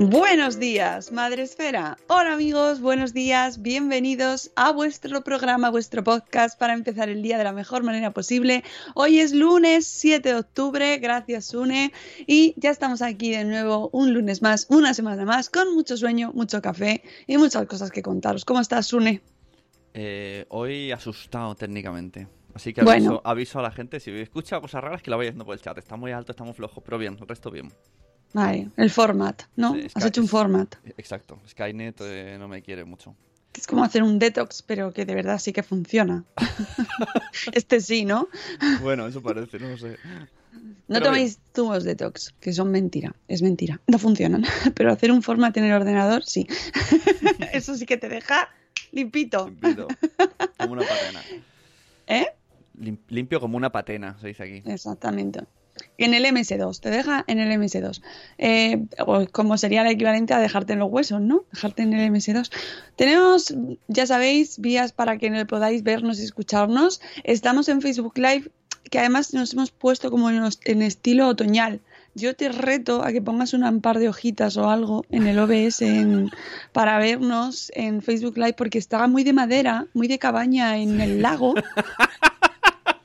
[0.00, 1.98] Buenos días, Madre Esfera.
[2.06, 7.42] Hola amigos, buenos días, bienvenidos a vuestro programa, vuestro podcast para empezar el día de
[7.42, 8.62] la mejor manera posible.
[8.94, 11.92] Hoy es lunes 7 de octubre, gracias Sune,
[12.28, 16.30] y ya estamos aquí de nuevo un lunes más, una semana más, con mucho sueño,
[16.32, 18.44] mucho café y muchas cosas que contaros.
[18.44, 19.20] ¿Cómo estás, Sune?
[19.94, 22.28] Eh, hoy asustado técnicamente.
[22.54, 23.22] Así que aviso, Bueno.
[23.24, 25.76] aviso a la gente, si escucha cosas raras, que la vaya haciendo por el chat.
[25.76, 27.72] Está muy alto, está muy flojo, pero bien, el resto bien.
[28.32, 29.74] Vale, el format, ¿no?
[29.94, 30.74] Has hecho un format.
[30.96, 33.14] Exacto, Skynet eh, no me quiere mucho.
[33.54, 36.24] Es como hacer un detox, pero que de verdad sí que funciona.
[37.52, 38.28] este sí, ¿no?
[38.82, 39.96] Bueno, eso parece, no sé.
[40.52, 44.44] No Pero toméis zumos detox, que son mentira, es mentira, no funcionan.
[44.74, 46.46] Pero hacer un format en el ordenador, sí.
[47.52, 48.48] Eso sí que te deja
[48.92, 49.46] limpito.
[49.46, 49.88] Limpito,
[50.58, 51.22] como una patena.
[52.06, 52.26] ¿Eh?
[52.78, 54.62] Lim- limpio como una patena, se dice aquí.
[54.70, 55.40] Exactamente.
[55.98, 58.00] En el MS2, te deja en el MS2.
[58.38, 58.84] Eh,
[59.32, 61.44] como sería el equivalente a dejarte en los huesos, ¿no?
[61.52, 62.50] Dejarte en el MS2.
[62.96, 63.52] Tenemos,
[63.88, 67.00] ya sabéis, vías para que no podáis vernos y escucharnos.
[67.24, 68.50] Estamos en Facebook Live,
[68.90, 71.80] que además nos hemos puesto como en, los- en estilo otoñal.
[72.14, 75.82] Yo te reto a que pongas un par de hojitas o algo en el OBS
[75.82, 76.30] en-
[76.72, 81.22] para vernos en Facebook Live, porque está muy de madera, muy de cabaña en el
[81.22, 81.54] lago.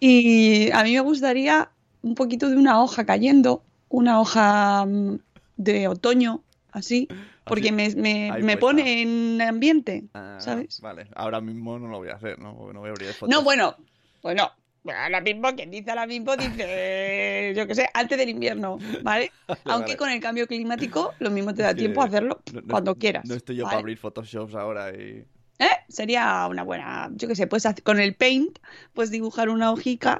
[0.05, 1.69] Y a mí me gustaría
[2.03, 5.17] un poquito de una hoja cayendo, una hoja mm,
[5.57, 7.07] de otoño, así,
[7.47, 10.79] porque me, me- me pone en ambiente, Ah, ¿sabes?
[10.81, 12.55] Vale, ahora mismo no lo voy a hacer, ¿no?
[12.55, 13.29] Porque no voy a abrir fotos.
[13.29, 13.75] No, bueno,
[14.21, 14.51] bueno,
[14.85, 19.31] ahora mismo, quien dice ahora mismo, dice, yo qué sé, antes del invierno, ¿vale?
[19.47, 19.97] Aunque vale.
[19.97, 23.27] con el cambio climático lo mismo te da tiempo a hacerlo no- no- cuando quieras.
[23.27, 23.71] No estoy yo ¿vale?
[23.71, 25.25] para abrir Photoshops ahora y...
[25.59, 25.67] ¿Eh?
[25.87, 28.57] Sería una buena, yo qué sé, pues con el paint,
[28.93, 30.19] pues dibujar una hojica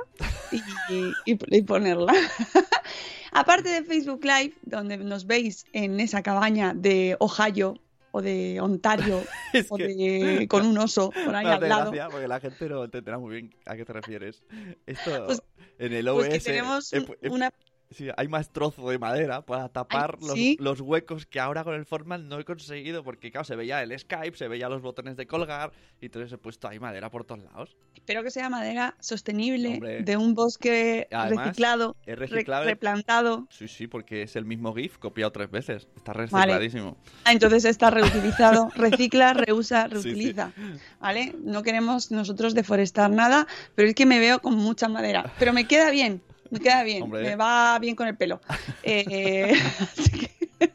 [0.52, 0.58] y,
[0.94, 2.14] y- y ponerla.
[3.32, 7.80] Aparte de Facebook Live, donde nos veis en esa cabaña de Ohio
[8.12, 9.24] o de Ontario
[9.54, 11.92] Es o que- de, con un oso por ahí hace al lado.
[11.92, 14.44] gracia porque la gente no entenderá muy bien a qué te refieres.
[14.86, 15.42] Esto Pues-
[15.80, 17.52] en el OBS Pues que tenemos un- he- una...
[17.94, 20.58] sí, hay más trozo de madera para tapar los, ¿sí?
[20.60, 23.98] los huecos que ahora con el format no he conseguido porque claro, se veía el
[23.98, 25.72] Skype, se veía los botones de colgar
[26.02, 27.76] y entonces he puesto ahí madera por todos lados.
[27.96, 30.02] Espero que sea madera sostenible, Hombre.
[30.02, 32.70] de un bosque Además, reciclado, Es re- reciclable.
[32.72, 33.48] replantado.
[33.50, 35.88] Sí, sí, porque es el mismo GIF copiado tres veces.
[35.96, 36.24] Está Vale.
[36.26, 36.98] recicladísimo.
[37.26, 39.94] Ah, Entonces está reutilizado, recicla, reusa, Sí, sí.
[40.04, 40.52] reutiliza.
[41.00, 41.34] ¿Vale?
[41.44, 45.32] No queremos nosotros deforestar nada, pero es que me veo con mucha madera.
[45.40, 46.22] Pero me queda bien,
[46.54, 47.24] me queda bien, Hombre.
[47.24, 48.40] me va bien con el pelo.
[48.84, 50.72] Eh, así que-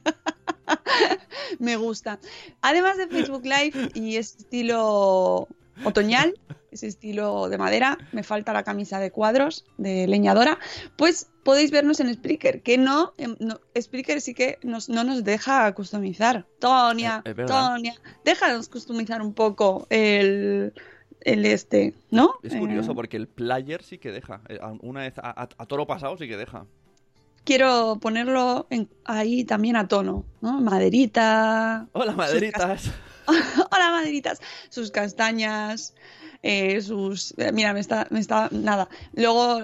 [1.59, 2.19] me gusta.
[2.63, 5.49] Además de Facebook Live y ese estilo
[5.85, 6.35] otoñal,
[6.71, 10.59] ese estilo de madera, me falta la camisa de cuadros de leñadora,
[10.97, 15.25] pues podéis vernos en Spreaker, que no, em, no Spreaker sí que nos- no nos
[15.25, 16.47] deja customizar.
[16.59, 17.35] Tonia, Eh.
[17.47, 20.75] Tonia, déjanos customizar un poco el,
[21.23, 22.35] el este, ¿no?
[22.43, 24.41] Es curioso Eh, porque el player sí que deja.
[24.49, 26.67] Eh, Una vez a, a, a toro pasado sí que deja.
[27.45, 30.61] quiero ponerlo en- ahí también a tono, ¿no?
[30.61, 31.89] Maderita.
[31.93, 32.91] Hola, sus maderitas.
[33.71, 34.41] Hola, maderitas.
[34.71, 35.95] Sus castañas,
[36.43, 37.35] eh, sus...
[37.53, 38.49] Mira, me está, me está...
[38.53, 38.89] Nada.
[39.15, 39.61] Luego...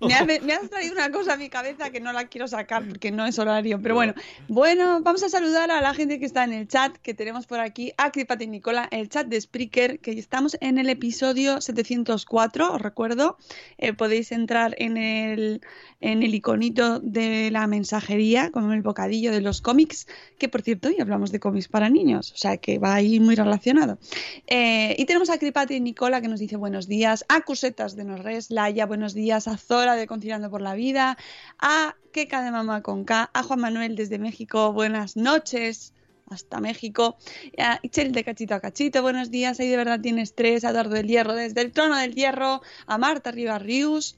[0.00, 2.86] Me has, me has traído una cosa a mi cabeza que no la quiero sacar
[2.86, 3.80] porque no es horario.
[3.82, 4.14] Pero bueno,
[4.48, 7.60] bueno, vamos a saludar a la gente que está en el chat que tenemos por
[7.60, 7.92] aquí.
[7.96, 13.36] A Cripati Nicola, el chat de Spreaker, que estamos en el episodio 704, os recuerdo.
[13.78, 15.60] Eh, podéis entrar en el,
[16.00, 20.06] en el iconito de la mensajería con el bocadillo de los cómics,
[20.38, 23.34] que por cierto, hoy hablamos de cómics para niños, o sea que va ahí muy
[23.34, 23.98] relacionado.
[24.46, 28.50] Eh, y tenemos a Cripati Nicola que nos dice buenos días, a Cusetas de Norres,
[28.50, 31.16] Laia, buenos días, a Zora de Conciliando por la Vida,
[31.58, 35.92] a Keka de Mamá con K, a Juan Manuel desde México, buenas noches.
[36.30, 37.16] Hasta México.
[37.58, 39.58] A Ichel de Cachito a Cachito, buenos días.
[39.58, 40.64] Ahí de verdad tienes tres.
[40.64, 42.62] A Eduardo del Hierro desde el trono del Hierro.
[42.86, 44.16] A Marta Ribarrius.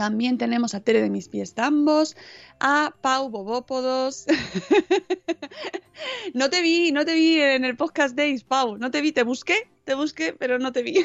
[0.00, 2.16] También tenemos a Tere de mis pies ambos,
[2.58, 4.24] a Pau Bobópodos.
[6.32, 9.24] no te vi, no te vi en el podcast Days, Pau, no te vi, te
[9.24, 11.04] busqué, te busqué, pero no te vi.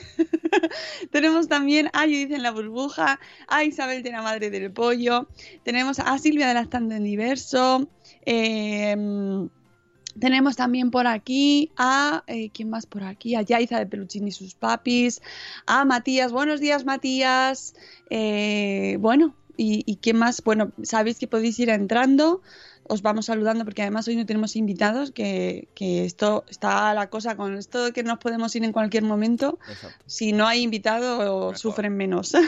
[1.12, 3.20] tenemos también a Judith en la burbuja,
[3.50, 5.28] a Isabel de la madre del pollo,
[5.64, 7.90] tenemos a Silvia de la Stand Diverso,
[8.26, 8.96] eh,
[10.20, 12.24] tenemos también por aquí a.
[12.28, 13.36] eh, ¿Quién más por aquí?
[13.36, 15.22] A Yaiza de Peluchín y sus papis.
[15.66, 16.32] A Matías.
[16.32, 17.76] Buenos días, Matías.
[18.10, 20.42] Eh, bueno, ¿y, y quién más?
[20.44, 22.42] Bueno, sabéis que podéis ir entrando.
[22.88, 27.36] Os vamos saludando porque además hoy no tenemos invitados, que, que esto está la cosa
[27.36, 29.58] con esto de que nos podemos ir en cualquier momento.
[29.68, 30.04] Exacto.
[30.06, 31.58] Si no hay invitado, Mejor.
[31.58, 32.34] sufren menos.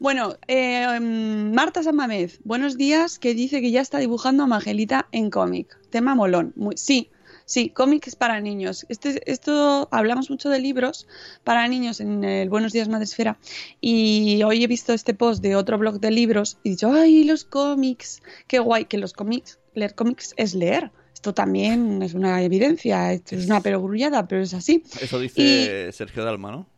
[0.00, 5.28] Bueno, eh, Marta Samamez, buenos días, que dice que ya está dibujando a Magelita en
[5.30, 5.76] cómic.
[5.90, 6.52] Tema molón.
[6.54, 7.10] Muy- sí,
[7.46, 8.86] sí, cómics para niños.
[8.88, 11.08] Este, esto hablamos mucho de libros
[11.42, 13.38] para niños en el Buenos Días Madresfera.
[13.80, 17.24] Y hoy he visto este post de otro blog de libros y he dicho, ay,
[17.24, 20.92] los cómics, qué guay, que los cómics, leer cómics es leer.
[21.12, 24.84] Esto también es una evidencia, esto es una perogrullada, pero es así.
[25.00, 26.77] Eso dice Sergio Dalma, ¿no?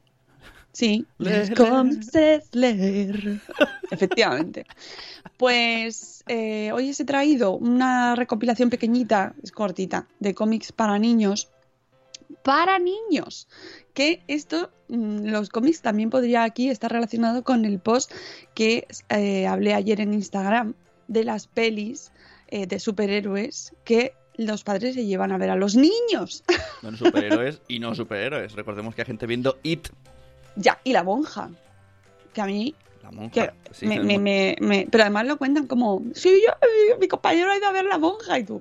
[0.72, 3.40] Sí, Leer, leer.
[3.90, 4.66] Efectivamente.
[5.36, 11.48] Pues eh, hoy os he traído una recopilación pequeñita, es cortita, de cómics para niños.
[12.44, 13.48] Para niños.
[13.94, 18.12] Que esto, mm, los cómics también podría aquí estar relacionado con el post
[18.54, 20.74] que eh, hablé ayer en Instagram
[21.08, 22.12] de las pelis
[22.48, 26.44] eh, de superhéroes que los padres se llevan a ver a los niños.
[26.82, 28.54] Bueno, superhéroes y no superhéroes.
[28.54, 29.88] Recordemos que hay gente viendo It,
[30.56, 31.50] ya, y la monja.
[32.32, 33.30] Que a mí la monja.
[33.32, 37.08] que Sí, me, me- me- me- pero además lo cuentan como sí yo eh, mi
[37.08, 38.60] compañero ha ido a ver la monja y tú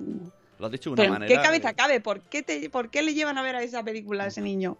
[0.58, 1.28] Lo has dicho de una pero ¿en manera.
[1.40, 3.82] qué cabeza de- cabe ¿Por qué, te, por qué le llevan a ver a esa
[3.82, 4.76] película a ese niño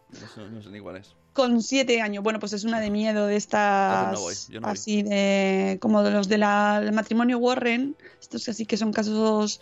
[0.51, 1.15] no sé ni cuál es.
[1.33, 4.67] con siete años bueno pues es una de miedo de estas no voy, yo no
[4.69, 4.73] voy.
[4.75, 9.61] así de como de los de la- del matrimonio Warren estos así que son casos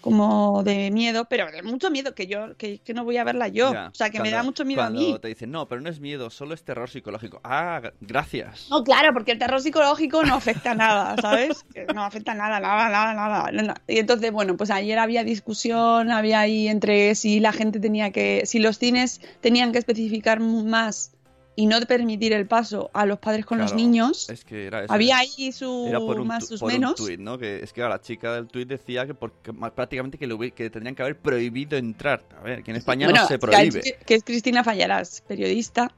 [0.00, 3.48] como de miedo pero de mucho miedo que yo que, que no voy a verla
[3.48, 5.68] yo Ya, o sea que me da mucho miedo a cuando mí te dicen, no,
[5.68, 7.40] pero no es miedo, solo es terror psicológico.
[7.44, 8.68] Ah, gracias.
[8.70, 11.64] No, claro, porque el terror psicológico no afecta a nada, ¿sabes?
[11.94, 13.74] No afecta a nada, nada, nada, nada, nada.
[13.86, 18.42] Y entonces, bueno, pues ayer había discusión, había ahí entre si la gente tenía que,
[18.44, 21.12] si los cines tenían que especificar más
[21.60, 24.30] y no permitir el paso a los padres con los Claro, niños.
[24.30, 24.90] Es que era eso.
[24.94, 26.98] Había ahí su Era por un, más sus por menos.
[26.98, 27.36] un tuit, ¿no?
[27.36, 31.02] Que es que la chica del tuit decía que, porque, prácticamente que, que tendrían que
[31.02, 32.24] haber prohibido entrar.
[32.38, 33.82] A ver, que en España Bueno, no se prohíbe.
[34.06, 35.94] Que es Cristina Fallarás, periodista,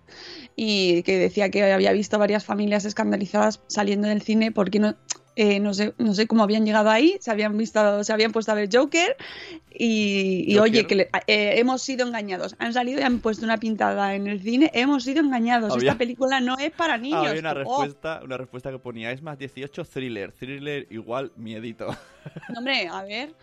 [0.56, 4.96] y que decía que había visto varias familias escandalizadas saliendo del cine porque no,
[5.36, 8.52] eh, no, sé, no sé cómo habían llegado ahí, se habían visto, se habían puesto
[8.52, 9.16] a ver Joker
[9.74, 12.54] y, oye, que le- eh, hemos sido engañados.
[12.58, 15.72] Han salido y han puesto una pintada en el cine, hemos sido engañados.
[15.72, 17.26] Había- Esta película no es para niños.
[17.26, 21.86] Había una Oh, respuesta, una respuesta que ponía, es más 18 thriller, thriller igual miedito.
[22.50, 23.34] no, hombre, a ver.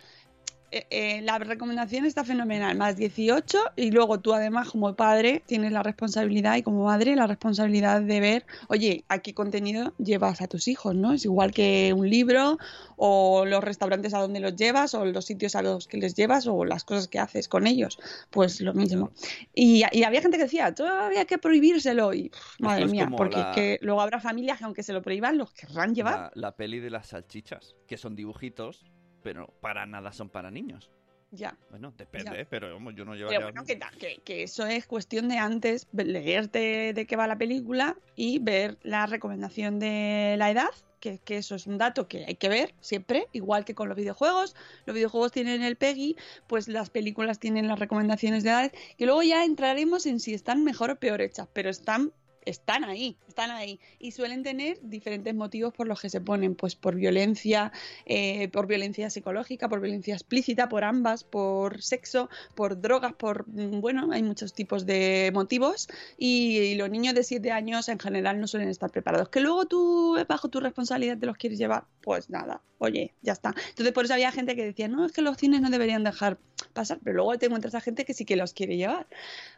[0.72, 5.72] Eh, eh, la recomendación está fenomenal, más 18 y luego tú además como padre tienes
[5.72, 10.46] la responsabilidad y como madre la responsabilidad de ver, oye, a qué contenido llevas a
[10.48, 11.12] tus hijos, ¿no?
[11.12, 12.58] Es igual que un libro
[12.96, 16.46] o los restaurantes a donde los llevas o los sitios a los que les llevas
[16.46, 17.98] o las cosas que haces con ellos,
[18.30, 19.10] pues lo mismo.
[19.54, 23.36] Y, y había gente que decía, todavía hay que prohibírselo y pff, madre mía, porque
[23.38, 26.30] la- es que luego habrá familias que aunque se lo prohíban los querrán llevar.
[26.34, 28.84] La, la peli de las salchichas, que son dibujitos,
[29.22, 30.90] pero para nada son para niños.
[31.32, 31.56] Ya.
[31.70, 32.40] Bueno, depende, Ya.
[32.40, 32.46] ¿eh?
[32.48, 33.38] pero yo no llevaría...
[33.38, 37.38] Pero bueno, que, que, que eso es cuestión de antes leerte de qué va la
[37.38, 42.26] película y ver la recomendación de la edad que, que eso es un dato que
[42.26, 44.54] hay que ver siempre, igual que con los videojuegos.
[44.84, 49.22] Los videojuegos tienen el PEGI, pues las películas tienen las recomendaciones de edad, y luego
[49.22, 52.12] ya entraremos en si están mejor o peor hechas, pero están
[52.44, 56.74] están ahí, están ahí y suelen tener diferentes motivos por los que se ponen, pues
[56.74, 57.72] por violencia,
[58.06, 63.80] eh, por violencia psicológica, por violencia explícita, por ambas, por sexo, por drogas, por, mm,
[63.80, 68.46] bueno, hay muchos tipos de motivos y, los niños de 7 años en general no
[68.46, 69.28] suelen estar preparados.
[69.28, 73.54] Que luego tú, bajo tu responsabilidad, te los quieres llevar, pues nada, oye, ya está.
[73.68, 76.38] Entonces por eso había gente que decía, no, es que los cines no deberían dejar
[76.72, 79.06] pasar, pero luego te encuentras a gente que sí que los quiere llevar.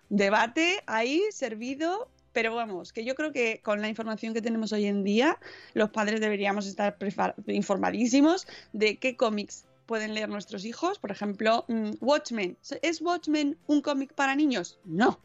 [0.09, 4.87] Debate ahí servido pero vamos, que yo creo que con la información que tenemos hoy
[4.87, 5.39] en día,
[5.75, 6.97] los padres deberíamos estar
[7.47, 10.99] informadísimos de qué cómics pueden leer nuestros hijos.
[10.99, 12.57] Por ejemplo, mm, Watchmen.
[12.83, 14.79] ¿Es Watchmen un cómic para niños?
[14.85, 15.21] No.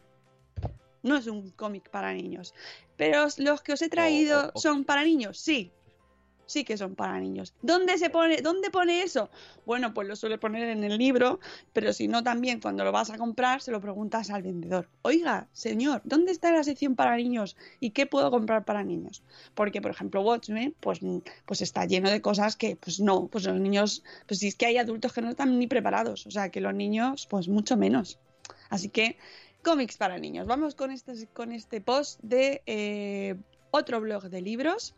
[1.02, 2.54] No es un cómic para niños.
[2.96, 5.72] Pero los que os he traído son para niños, sí.
[6.48, 7.52] Sí que son para niños.
[7.60, 9.28] ¿Dónde se pone, dónde pone eso?
[9.66, 11.40] Bueno, pues lo suele poner en el libro,
[11.74, 14.88] pero si no también cuando lo vas a comprar se lo preguntas al vendedor.
[15.02, 19.22] Oiga, señor, ¿dónde está la sección para niños y qué puedo comprar para niños?
[19.54, 21.00] Porque, por ejemplo, Watchmen, pues,
[21.44, 24.64] pues está lleno de cosas que, pues no, pues los niños, pues si es que
[24.64, 28.18] hay adultos que no están ni preparados, o sea, que los niños, pues mucho menos.
[28.70, 29.18] Así que,
[29.62, 30.46] cómics para niños.
[30.46, 33.36] Vamos con este, con este post de eh,
[33.70, 34.94] otro blog de libros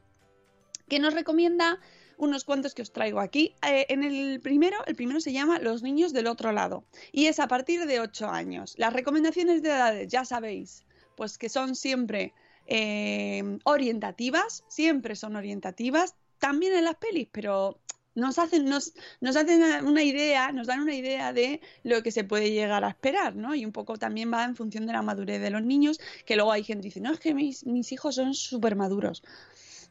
[0.91, 1.79] que nos recomienda
[2.19, 3.55] unos cuantos que os traigo aquí.
[3.67, 7.39] Eh, en el primero, el primero se llama Los niños del otro lado y es
[7.39, 8.75] a partir de 8 años.
[8.77, 10.85] Las recomendaciones de edades, ya sabéis,
[11.17, 12.35] pues que son siempre
[12.67, 17.79] eh, orientativas, siempre son orientativas, también en las pelis, pero
[18.15, 22.25] nos hacen, nos, nos hacen una idea, nos dan una idea de lo que se
[22.25, 23.55] puede llegar a esperar, ¿no?
[23.55, 26.53] Y un poco también va en función de la madurez de los niños, que luego
[26.53, 29.23] hay gente que dice, no, es que mis, mis hijos son súper maduros.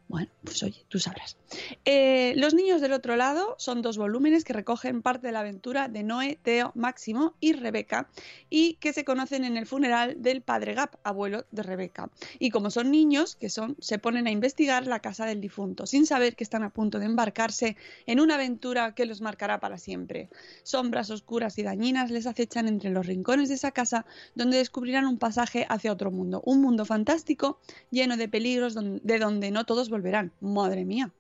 [0.09, 1.37] Bueno, pues oye, tú sabrás.
[1.85, 5.87] Eh, Los niños del otro lado son dos volúmenes que recogen parte de la aventura
[5.87, 8.09] de Noé, Teo, Máximo y Rebeca
[8.49, 12.09] y que se conocen en el funeral del padre Gap, abuelo de Rebeca.
[12.39, 16.07] Y como son niños, que son, se ponen a investigar la casa del difunto, sin
[16.07, 20.29] saber que están a punto de embarcarse en una aventura que los marcará para siempre.
[20.63, 25.19] Sombras oscuras y dañinas les acechan entre los rincones de esa casa, donde descubrirán un
[25.19, 27.59] pasaje hacia otro mundo, un mundo fantástico
[27.91, 29.98] lleno de peligros de donde no todos volverán.
[30.39, 31.13] Madre mía.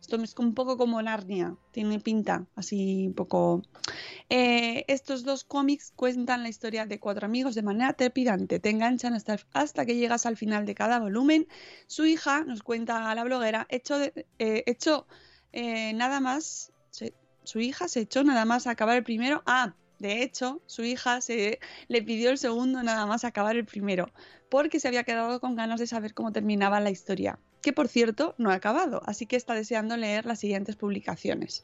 [0.00, 3.62] Esto es un poco como Narnia, tiene pinta así un poco...
[4.28, 9.14] Eh, estos dos cómics cuentan la historia de cuatro amigos de manera trepidante, te enganchan
[9.14, 11.46] hasta, hasta que llegas al final de cada volumen.
[11.86, 15.06] Su hija, nos cuenta a la bloguera, hecho, eh, hecho
[15.52, 16.70] eh, nada más,
[17.44, 19.42] su hija se echó nada más a acabar el primero.
[19.46, 24.10] Ah, de hecho, su hija se le pidió el segundo nada más acabar el primero,
[24.50, 28.34] porque se había quedado con ganas de saber cómo terminaba la historia, que por cierto
[28.36, 31.62] no ha acabado, así que está deseando leer las siguientes publicaciones.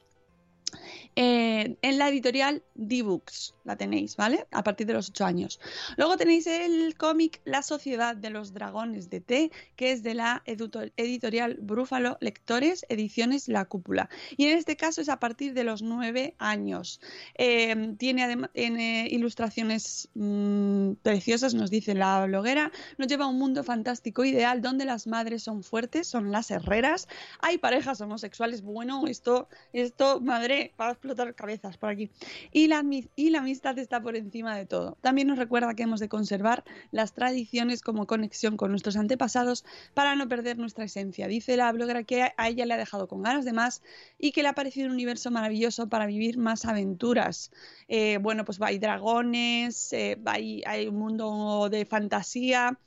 [1.16, 4.46] Eh, en la editorial D-Books la tenéis, ¿vale?
[4.52, 5.60] A partir de los 8 años.
[5.96, 10.42] Luego tenéis el cómic La Sociedad de los Dragones de Té, que es de la
[10.46, 14.08] editorial Brúfalo Lectores, ediciones La Cúpula.
[14.36, 17.00] Y en este caso es a partir de los 9 años.
[17.34, 18.20] Eh, tiene
[18.52, 22.70] tiene ilustraciones mm, preciosas, nos dice la bloguera.
[22.98, 27.08] Nos lleva a un mundo fantástico ideal donde las madres son fuertes, son las herreras.
[27.40, 28.62] Hay parejas homosexuales.
[28.62, 32.10] Bueno, esto, esto, madre, va a explotar cabezas por aquí.
[32.52, 34.96] Y la, amistad está por encima de todo.
[35.00, 39.64] También nos recuerda que hemos de conservar las tradiciones como conexión con nuestros antepasados
[39.94, 41.28] para no perder nuestra esencia.
[41.28, 43.82] Dice la bloguera que a ella le ha dejado con ganas de más
[44.18, 47.50] y que le ha parecido un universo maravilloso para vivir más aventuras.
[47.88, 52.78] Eh, bueno, pues hay dragones, eh, hay, un mundo de fantasía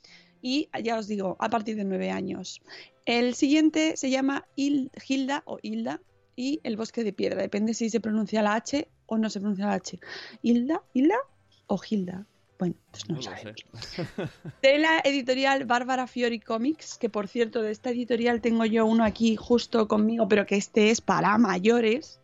[0.42, 2.60] y ya os digo, a partir de nueve años.
[3.06, 6.00] El siguiente se llama Il- Hilda o Hilda
[6.36, 7.42] y el bosque de piedra.
[7.42, 9.98] Depende si se pronuncia la H o no se pronuncia la H.
[10.42, 11.16] Hilda, Hilda
[11.66, 12.26] o Hilda.
[12.58, 13.64] Bueno, pues no, No lo sabemos.
[14.62, 19.04] De la editorial Bárbara Fiori Comics, que por cierto, de esta editorial tengo yo uno
[19.04, 22.20] aquí justo conmigo, pero que este es para mayores,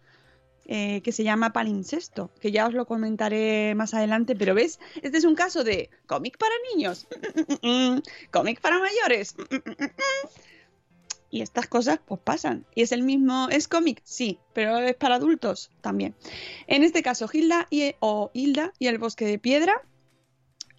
[0.66, 5.18] eh, que se llama Palincesto, que ya os lo comentaré más adelante, pero ves, este
[5.18, 7.08] es un caso de cómic para niños,
[8.30, 9.34] cómic para mayores.
[11.30, 12.66] Y estas cosas pues pasan.
[12.74, 16.14] Y es el mismo, es cómic, sí, pero es para adultos también.
[16.66, 19.82] En este caso, Hilda y, o Hilda y el bosque de piedra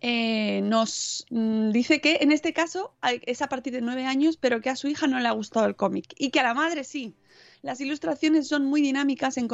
[0.04, 4.60] eh, nos mm, dice que en este caso es a partir de nueve años, pero
[4.60, 6.84] que a su hija no le ha gustado el cómic y que a la madre
[6.84, 7.16] sí.
[7.64, 9.48] Las ilustraciones son muy dinámicas en,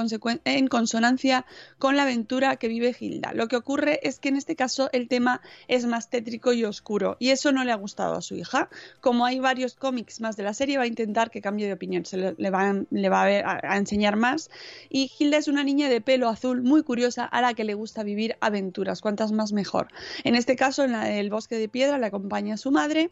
[0.69, 1.45] consonancia
[1.77, 3.33] con la aventura que vive Hilda.
[3.33, 7.17] Lo que ocurre es que en este caso el tema es más tétrico y oscuro
[7.19, 8.69] y eso no le ha gustado a su hija.
[9.01, 12.05] Como hay varios cómics más de la serie, va a intentar que cambie de opinión,
[12.05, 14.49] se le, va, le va a, a, enseñar más.
[14.89, 18.03] Y Hilda es una niña de pelo azul muy curiosa a la que le gusta
[18.03, 19.89] vivir aventuras, cuantas más mejor.
[20.23, 23.11] En este caso, en el bosque de piedra le acompaña su madre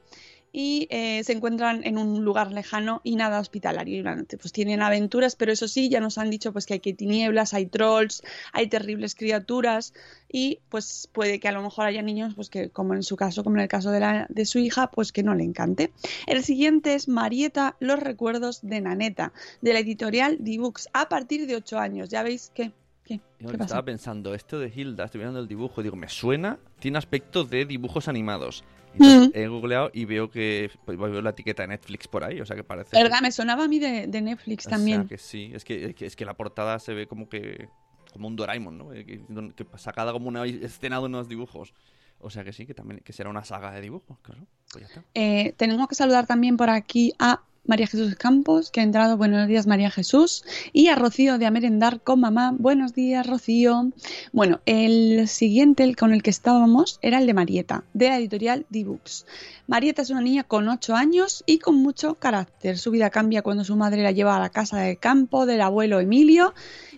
[0.58, 4.02] y eh, se encuentran en un lugar lejano y nada hospitalario.
[4.40, 7.66] Pues tienen aventuras, pero eso sí, ya nos han dicho pues que hay tinieblas, hay
[7.66, 9.94] trolls, hay terribles criaturas
[10.32, 13.44] y pues puede que a lo mejor haya niños pues que como en su caso,
[13.44, 15.92] como en el caso de, la, de su hija, pues que no le encante.
[16.26, 21.58] El siguiente es Marieta, los recuerdos de Naneta, de la editorial D-Books, a partir de
[21.58, 22.08] 8 años.
[22.08, 22.72] Ya veis que
[23.04, 23.20] ¿Qué?
[23.40, 27.44] estaba pensando, esto de Hilda, estoy viendo el dibujo y digo, me suena, tiene aspecto
[27.44, 28.64] de dibujos animados.
[28.98, 29.32] Mm.
[29.34, 32.56] He googleado y veo que pues, veo la etiqueta de Netflix por ahí, o sea
[32.56, 32.96] que parece.
[32.96, 33.20] ¿Verdad?
[33.22, 35.02] Me sonaba a mí de, Netflix también.
[35.02, 37.70] O sea que sí, es que, es que la portada se ve como que
[38.14, 38.90] como un Doraemon, ¿no?
[38.92, 41.74] Que, que sacada como una escena de unos dibujos.
[42.20, 44.48] O sea que sí, que también que será una saga de dibujos, claro.
[44.72, 45.04] Pues ya está.
[45.14, 49.18] Eh, tenemos que saludar también por aquí a María Jesús Campos, que ha entrado.
[49.18, 50.44] Buenos días, María Jesús.
[50.72, 52.54] Y a Rocío de Amerendar con mamá.
[52.58, 53.92] Buenos días, Rocío.
[54.32, 58.68] Bueno, el siguiente el con el que estábamos era el de Marieta, de la editorial
[58.70, 59.26] D-Books.
[59.66, 62.78] Marieta es una niña con 8 años y con mucho carácter.
[62.78, 66.00] Su vida cambia cuando su madre la lleva a la casa de campo del abuelo
[66.00, 66.54] Emilio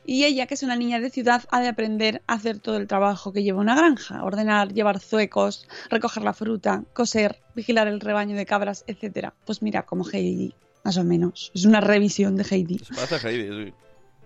[0.07, 2.87] y ella, que es una niña de ciudad, ha de aprender a hacer todo el
[2.87, 8.35] trabajo que lleva una granja, ordenar, llevar zuecos, recoger la fruta, coser, vigilar el rebaño
[8.35, 9.31] de cabras, etc.
[9.45, 11.51] Pues mira, como Heidi, más o menos.
[11.53, 12.81] Es una revisión de Heidi.
[13.21, 13.73] Heidi,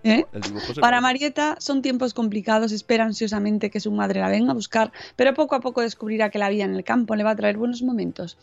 [0.04, 0.24] ¿Eh?
[0.80, 5.34] Para Marieta son tiempos complicados, espera ansiosamente que su madre la venga a buscar, pero
[5.34, 7.82] poco a poco descubrirá que la vida en el campo le va a traer buenos
[7.82, 8.36] momentos.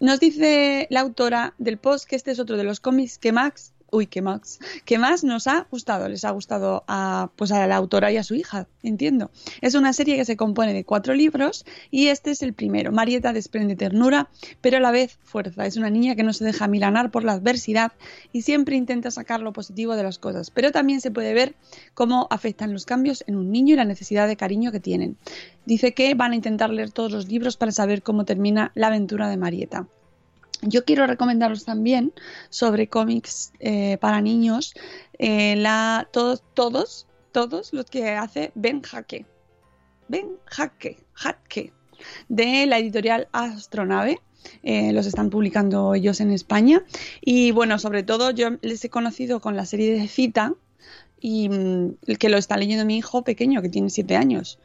[0.00, 3.73] Nos dice la autora del post que este es otro de los cómics que Max
[3.94, 6.08] uy, qué más, qué más nos ha gustado.
[6.08, 9.30] Les ha gustado a, pues a la autora y a su hija, entiendo.
[9.60, 12.92] Es una serie que se compone de cuatro libros y este es el primero.
[12.92, 14.28] Marieta desprende ternura,
[14.60, 15.64] pero a la vez fuerza.
[15.64, 17.92] Es una niña que no se deja milanar por la adversidad
[18.32, 20.50] y siempre intenta sacar lo positivo de las cosas.
[20.50, 21.54] Pero también se puede ver
[21.94, 25.16] cómo afectan los cambios en un niño y la necesidad de cariño que tienen.
[25.66, 29.28] Dice que van a intentar leer todos los libros para saber cómo termina la aventura
[29.28, 29.86] de Marieta.
[30.66, 32.12] Yo quiero recomendaros también
[32.48, 34.74] sobre cómics eh, para niños,
[35.18, 35.62] eh,
[36.10, 39.26] todos, todos, todos los que hace Ben Jaque.
[40.08, 41.72] Ben Jaque, Jaque,
[42.28, 44.20] de la editorial Astronave.
[44.62, 46.82] Eh, los están publicando ellos en España.
[47.20, 50.54] Y bueno, sobre todo yo les he conocido con la serie de Cita
[51.18, 54.58] y mm, el que lo está leyendo mi hijo pequeño, que tiene siete años.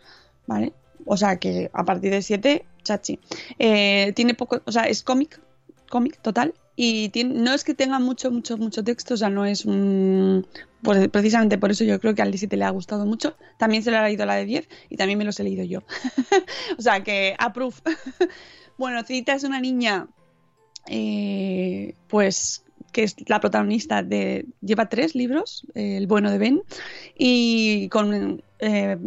[0.47, 0.73] ¿Vale?
[1.05, 3.19] O sea que a partir de siete, chachi.
[3.57, 5.39] tiene poco, o sea, es cómic,
[5.89, 9.65] cómic total y no es que tenga mucho, mucho, mucho texto, o sea, no es
[9.65, 10.47] un...
[10.81, 13.35] Pues precisamente por eso yo creo que al 17 le ha gustado mucho.
[13.57, 15.83] También se le ha leído la de 10 y también me los he leído yo.
[16.77, 17.75] o sea, que approve.
[18.77, 20.07] bueno, Cita es una niña,
[20.87, 26.61] eh, pues que es la protagonista de lleva tres libros el bueno de Ben
[27.17, 28.97] y con eh,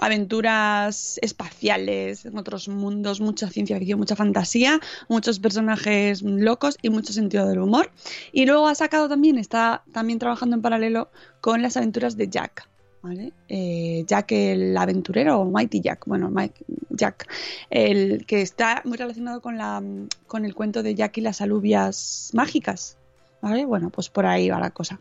[0.00, 7.12] aventuras espaciales en otros mundos mucha ciencia ficción mucha fantasía muchos personajes locos y mucho
[7.12, 7.90] sentido del humor
[8.32, 11.10] y luego ha sacado también está también trabajando en paralelo
[11.40, 12.68] con las aventuras de Jack
[13.02, 13.32] ¿Vale?
[13.48, 17.26] Eh, Jack el aventurero, o Mighty Jack, bueno, Mike, Jack,
[17.70, 19.82] el que está muy relacionado con, la,
[20.26, 22.98] con el cuento de Jack y las alubias mágicas,
[23.40, 23.64] ¿vale?
[23.64, 25.00] Bueno, pues por ahí va la cosa.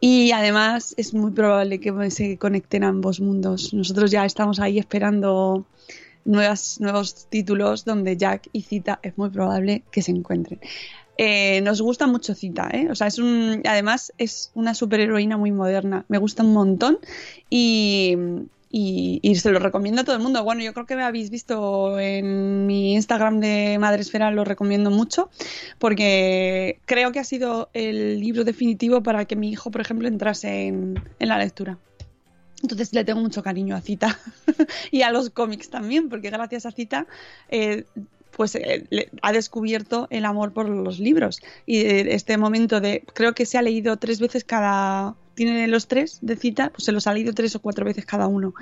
[0.00, 3.74] Y además es muy probable que se conecten ambos mundos.
[3.74, 5.66] Nosotros ya estamos ahí esperando
[6.24, 10.60] nuevas, nuevos títulos donde Jack y Cita es muy probable que se encuentren.
[11.16, 12.88] Eh, nos gusta mucho Cita, ¿eh?
[12.90, 16.04] O sea, es un, además es una superheroína muy moderna.
[16.06, 16.98] Me gusta un montón
[17.50, 18.16] y,
[18.70, 20.44] y, se lo recomiendo a todo el mundo.
[20.44, 25.30] Bueno, yo creo que me habéis visto en mi Instagram de Madresfera, lo recomiendo mucho,
[25.78, 30.66] porque creo que ha sido el libro definitivo para que mi hijo, por ejemplo, entrase
[30.66, 31.78] en, la lectura.
[32.62, 34.18] Entonces le tengo mucho cariño a Cita
[34.90, 37.06] y a los cómics también, porque gracias a Cita
[37.48, 37.84] eh,
[38.32, 38.86] pues eh,
[39.22, 41.40] ha descubierto el amor por los libros.
[41.66, 46.18] Y este momento de, creo que se ha leído tres veces cada tiene los tres
[46.20, 48.54] de cita, pues se los ha leído tres o cuatro veces cada uno.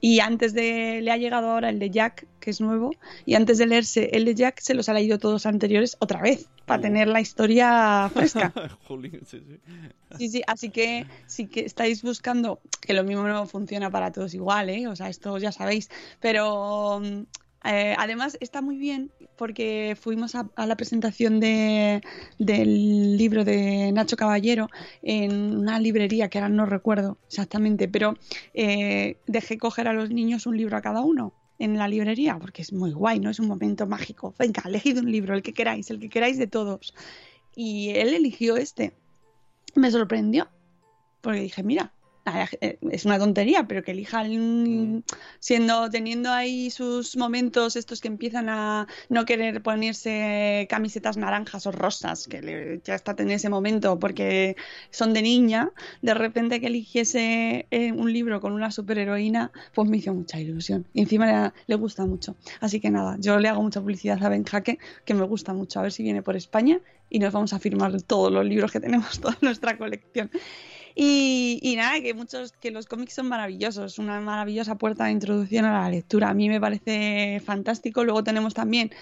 [0.00, 2.90] Y antes de, le ha llegado ahora el de Jack, que es nuevo,
[3.24, 6.48] y antes de leerse el de Jack, se los ha leído todos anteriores otra vez,
[6.66, 8.52] para tener la historia fresca.
[10.18, 10.42] sí, sí.
[10.46, 14.88] así que si que estáis buscando, que lo mismo no funciona para todos igual, ¿eh?
[14.88, 15.88] O sea, esto ya sabéis,
[16.20, 17.00] pero
[17.64, 22.02] Eh, además, está muy bien porque fuimos a, la presentación de,
[22.38, 24.68] del libro de Nacho Caballero
[25.02, 28.16] en una librería que ahora no recuerdo exactamente, pero
[28.52, 32.62] eh, dejé coger a los niños un libro a cada uno en la librería porque
[32.62, 33.30] es muy guay, ¿no?
[33.30, 34.34] Es un momento mágico.
[34.38, 36.94] Venga, elegid un libro, el que queráis, el que queráis de todos.
[37.56, 38.92] Y él eligió este.
[39.74, 40.48] Me sorprendió
[41.24, 41.93] porque dije, mira,
[42.90, 44.24] es una tontería, pero que elija
[45.40, 51.72] siendo, teniendo ahí sus momentos estos que empiezan a no querer ponerse camisetas naranjas o
[51.72, 54.56] rosas, que ya está en ese momento porque
[54.90, 55.70] son de niña,
[56.02, 60.86] de repente que eligiese eh, un libro con una superheroína, pues me hizo mucha ilusión.
[60.92, 62.36] Y encima le, gusta mucho.
[62.60, 65.80] Así que nada, yo le hago mucha publicidad a Ben Jaque, que me gusta mucho.
[65.80, 68.80] A ver si viene por España y nos vamos a firmar todos los libros que
[68.80, 70.30] tenemos, toda nuestra colección.
[70.96, 75.82] Y, nada, que muchos, que los cómics son maravillosos, una maravillosa puerta de introducción a
[75.82, 76.30] la lectura.
[76.30, 78.04] A mí me parece fantástico.
[78.04, 78.92] Luego tenemos también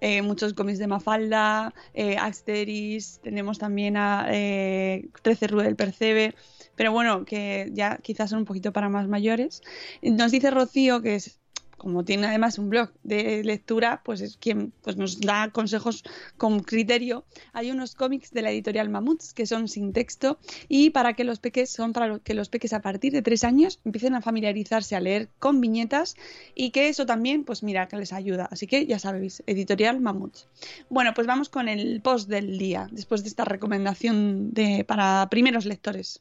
[0.00, 6.34] eh, muchos cómics de Mafalda, eh, Asteris, tenemos también a eh, 13 Rudel Percebe,
[6.74, 9.62] pero bueno, que ya quizás son un poquito para más mayores.
[10.00, 11.41] Nos dice Rocío que es
[11.82, 16.04] como tiene además un blog de lectura, pues es quien pues nos da consejos
[16.38, 17.24] con criterio.
[17.52, 21.40] Hay unos cómics de la editorial Mamuts que son sin texto y para que los
[21.40, 25.00] peques son para que los peques a partir de tres años empiecen a familiarizarse a
[25.00, 26.14] leer con viñetas
[26.54, 28.48] y que eso también, pues mira, que les ayuda.
[28.52, 30.46] Así que ya sabéis, editorial Mamuts.
[30.88, 35.64] Bueno, pues vamos con el post del día, después de esta recomendación de, para primeros
[35.64, 36.20] lectores.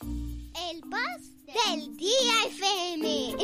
[0.00, 3.36] El post del día FM.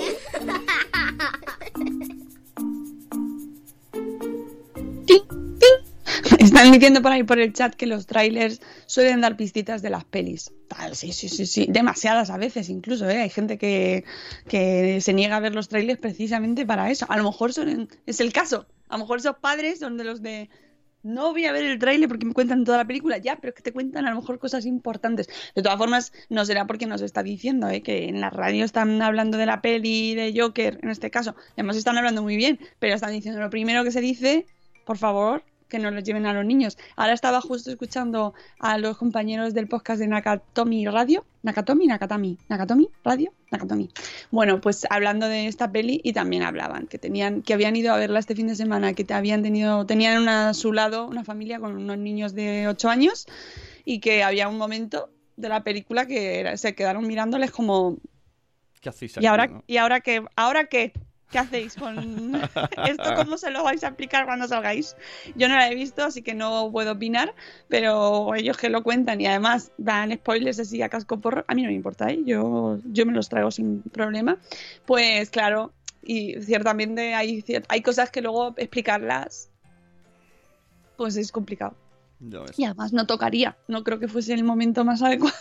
[6.39, 10.05] Están diciendo por ahí por el chat que los trailers suelen dar pistitas de las
[10.05, 10.53] pelis.
[10.93, 11.67] Sí, sí, sí, sí.
[11.69, 13.21] Demasiadas a veces incluso, ¿eh?
[13.21, 14.05] Hay gente que,
[14.49, 17.07] que se niega a ver los trailers precisamente para eso.
[17.09, 18.67] A lo mejor son, es el caso.
[18.89, 20.51] A lo mejor esos padres son de los de
[21.03, 23.55] no voy a ver el tráiler porque me cuentan toda la película, ya, pero es
[23.55, 25.29] que te cuentan a lo mejor cosas importantes.
[25.55, 27.83] De todas formas, no será porque nos está diciendo ¿eh?
[27.83, 31.35] que en la radio están hablando de la peli de Joker, en este caso.
[31.53, 34.47] Además, están hablando muy bien, pero están diciendo lo primero que se dice,
[34.85, 36.77] por favor, que no los lleven a los niños.
[36.97, 41.25] Ahora estaba justo escuchando a los compañeros del podcast de Nakatomi Radio.
[41.43, 43.89] Nakatomi, Nakatami, Nakatomi Radio, Nakatomi.
[44.31, 47.97] Bueno, pues hablando de esta peli y también hablaban que tenían, que habían ido a
[47.97, 51.59] verla este fin de semana, que te habían tenido, tenían a su lado una familia
[51.59, 53.27] con unos niños de 8 años
[53.87, 57.97] y que había un momento de la película que se quedaron mirándoles como
[58.81, 60.93] ¿Qué hacéis y ahora y ahora que ahora qué
[61.31, 62.35] ¿Qué hacéis con
[62.85, 63.15] esto?
[63.17, 64.97] ¿Cómo se lo vais a aplicar cuando salgáis?
[65.37, 67.35] Yo no la he visto, así que no puedo opinar,
[67.69, 71.63] pero ellos que lo cuentan y además dan spoilers así a casco porro, a mí
[71.63, 72.21] no me importa, ¿eh?
[72.25, 74.39] yo, yo me los traigo sin problema.
[74.87, 79.51] Pues claro, y ciertamente hay, hay cosas que luego explicarlas,
[80.97, 81.77] pues es complicado.
[82.57, 85.37] Y además no tocaría, no creo que fuese el momento más adecuado.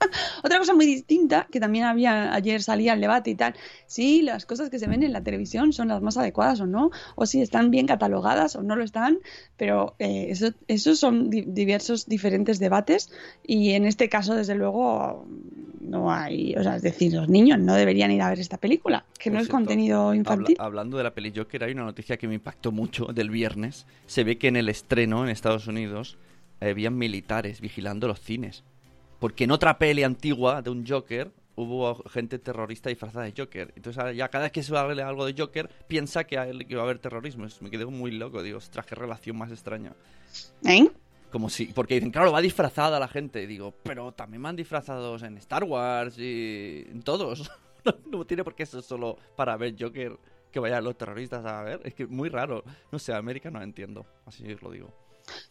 [0.42, 3.54] Otra cosa muy distinta, que también había, ayer salía el debate y tal,
[3.86, 6.90] si las cosas que se ven en la televisión son las más adecuadas o no,
[7.14, 9.18] o si están bien catalogadas o no lo están,
[9.56, 13.10] pero eh, eso, esos son diversos diferentes debates
[13.46, 15.26] y en este caso, desde luego,
[15.80, 19.04] no hay, o sea, es decir, los niños no deberían ir a ver esta película,
[19.18, 20.56] que no es contenido infantil.
[20.58, 23.86] hablando de la peli Joker, hay una noticia que me impactó mucho del viernes.
[24.06, 26.18] Se ve que en el estreno en Estados Unidos
[26.60, 28.62] habían militares vigilando los cines.
[29.20, 33.72] Porque en otra peli antigua de un Joker hubo gente terrorista disfrazada de Joker.
[33.76, 36.42] Entonces ya cada vez que se va a ver algo de Joker, piensa que, va
[36.42, 37.46] a haber terrorismo.
[37.60, 39.94] me quedé muy loco, digo, ostras, qué relación más extraña.
[40.64, 40.88] ¿Eh?
[41.30, 43.46] Como si, porque dicen, claro, va disfrazada la gente.
[43.46, 47.50] Digo, pero también van disfrazados en Star Wars y en todos.
[48.10, 50.18] no, tiene por qué ser solo para ver Joker
[50.50, 51.80] que vayan los terroristas a ver.
[51.84, 52.64] Es que muy raro.
[52.90, 54.06] No sé, América no entiendo.
[54.26, 54.92] Así os lo digo.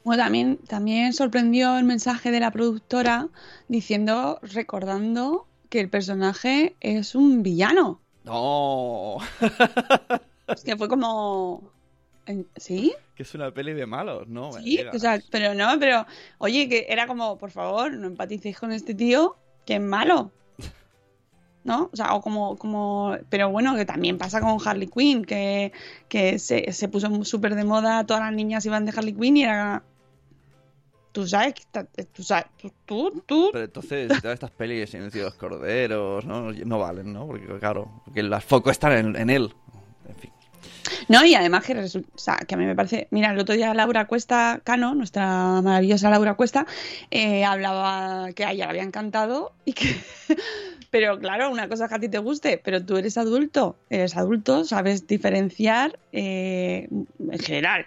[0.03, 3.27] Bueno, también, también sorprendió el mensaje de la productora
[3.67, 8.01] diciendo, recordando que el personaje es un villano.
[8.23, 9.17] No.
[10.47, 11.71] es que fue como...
[12.57, 12.93] ¿Sí?
[13.15, 14.51] Que es una peli de malos, ¿no?
[14.53, 16.05] Sí, o sea, pero no, pero
[16.37, 20.31] oye, que era como, por favor, no empaticéis con este tío, que es malo.
[21.63, 21.89] ¿No?
[21.91, 25.71] O sea, o como, como, pero bueno, que también pasa con Harley Quinn, que,
[26.07, 29.43] que se, se puso súper de moda, todas las niñas iban de Harley Quinn y
[29.43, 29.83] era...
[31.11, 31.55] Tú sabes,
[32.13, 32.45] tú sabes,
[32.85, 36.51] tú, tú, Pero entonces, todas estas pelis, de los Corderos, ¿no?
[36.51, 37.25] No valen, ¿no?
[37.25, 39.51] Porque, claro, porque el foco está en, en él.
[40.07, 40.31] En fin.
[41.07, 44.05] No, y además que resulta, que a mí me parece, mira, el otro día Laura
[44.07, 46.65] Cuesta Cano, nuestra maravillosa Laura Cuesta,
[47.11, 49.95] eh, hablaba que ella le había encantado y que
[50.91, 54.65] Pero claro, una cosa que a ti te guste, pero tú eres adulto, eres adulto,
[54.65, 57.85] sabes diferenciar eh, en general.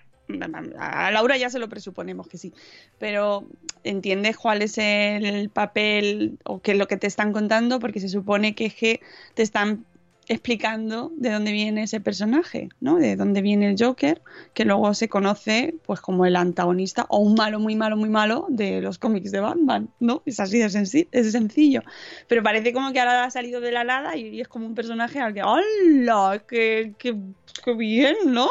[0.78, 2.54] A Laura ya se lo presuponemos que sí,
[2.98, 3.44] pero
[3.84, 8.08] entiendes cuál es el papel o qué es lo que te están contando, porque se
[8.08, 9.00] supone que es que
[9.34, 9.84] te están
[10.28, 12.96] explicando de dónde viene ese personaje, ¿no?
[12.96, 14.22] De dónde viene el Joker,
[14.54, 18.46] que luego se conoce pues como el antagonista o un malo muy malo muy malo
[18.48, 20.22] de los cómics de Batman, ¿no?
[20.24, 21.82] Es así de, senci- es sencillo.
[22.28, 24.74] Pero parece como que ahora ha salido de la nada y, y es como un
[24.74, 26.42] personaje al que ¡Hola!
[26.48, 27.16] ¡Qué, qué,
[27.64, 28.16] qué bien!
[28.26, 28.48] ¿no?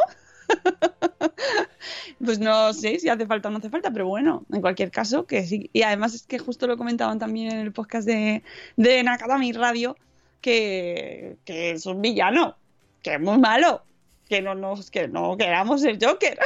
[2.24, 5.26] pues no sé si hace falta o no hace falta, pero bueno, en cualquier caso,
[5.26, 5.70] que sí.
[5.74, 8.44] Y además es que justo lo comentaban también en el podcast de,
[8.76, 9.96] de Nakatami Radio,
[10.42, 12.58] que, que es un villano,
[13.02, 13.84] que es muy malo,
[14.28, 16.38] que no nos, que no queramos el Joker,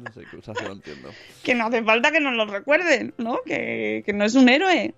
[0.00, 1.10] No sé qué usas, no entiendo.
[1.42, 3.40] que no hace falta que nos lo recuerden, ¿no?
[3.44, 4.94] Que, que no es un héroe,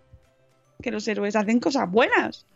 [0.83, 2.47] que los héroes hacen cosas buenas.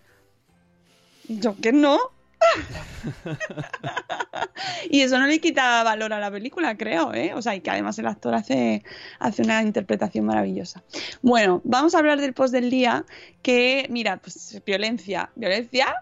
[1.43, 1.99] Joker no.
[4.91, 7.33] y eso no le quita valor a la película, creo, ¿eh?
[7.35, 8.83] O sea, y que además el actor hace,
[9.19, 10.83] hace una interpretación maravillosa.
[11.23, 13.05] Bueno, vamos a hablar del post del día,
[13.43, 15.31] que, mira, pues violencia.
[15.37, 15.95] ¿Violencia?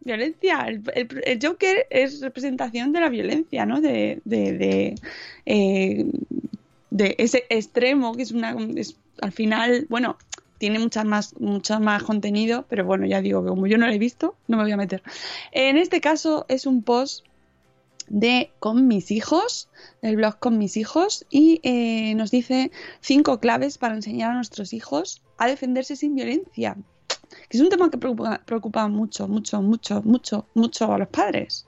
[0.00, 0.64] Violencia.
[0.66, 0.82] El,
[1.24, 3.80] el- Joker es representación de la violencia, ¿no?
[3.80, 4.94] De, de, de,
[5.46, 6.06] eh,
[7.18, 8.56] ese extremo que es una...
[8.76, 10.18] es- al final, bueno,
[10.58, 13.92] tiene muchas más, mucho más contenido, pero bueno, ya digo que como yo no lo
[13.92, 15.02] he visto, no me voy a meter.
[15.52, 17.24] En este caso es un post
[18.08, 19.68] de con mis hijos,
[20.02, 24.72] del blog con mis hijos, y eh, nos dice cinco claves para enseñar a nuestros
[24.72, 26.76] hijos a defenderse sin violencia.
[27.48, 31.66] Que es un tema que preocupa, preocupa mucho, mucho, mucho, mucho, mucho a los padres.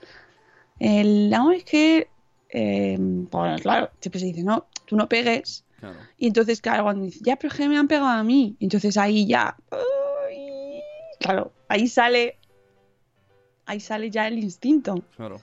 [0.78, 2.08] El, no, es que,
[2.50, 2.98] eh,
[3.30, 5.96] pues claro, siempre se dice, no, tú no pegues, Claro.
[6.16, 8.56] y entonces, claro, cuando dice, ya, pero es que me han pegado a mí.
[8.60, 9.56] Entonces ahí ya.
[9.70, 10.80] ¡ay!
[11.20, 12.38] Claro, ahí sale.
[13.66, 15.02] Ahí sale ya el instinto.
[15.16, 15.40] Claro.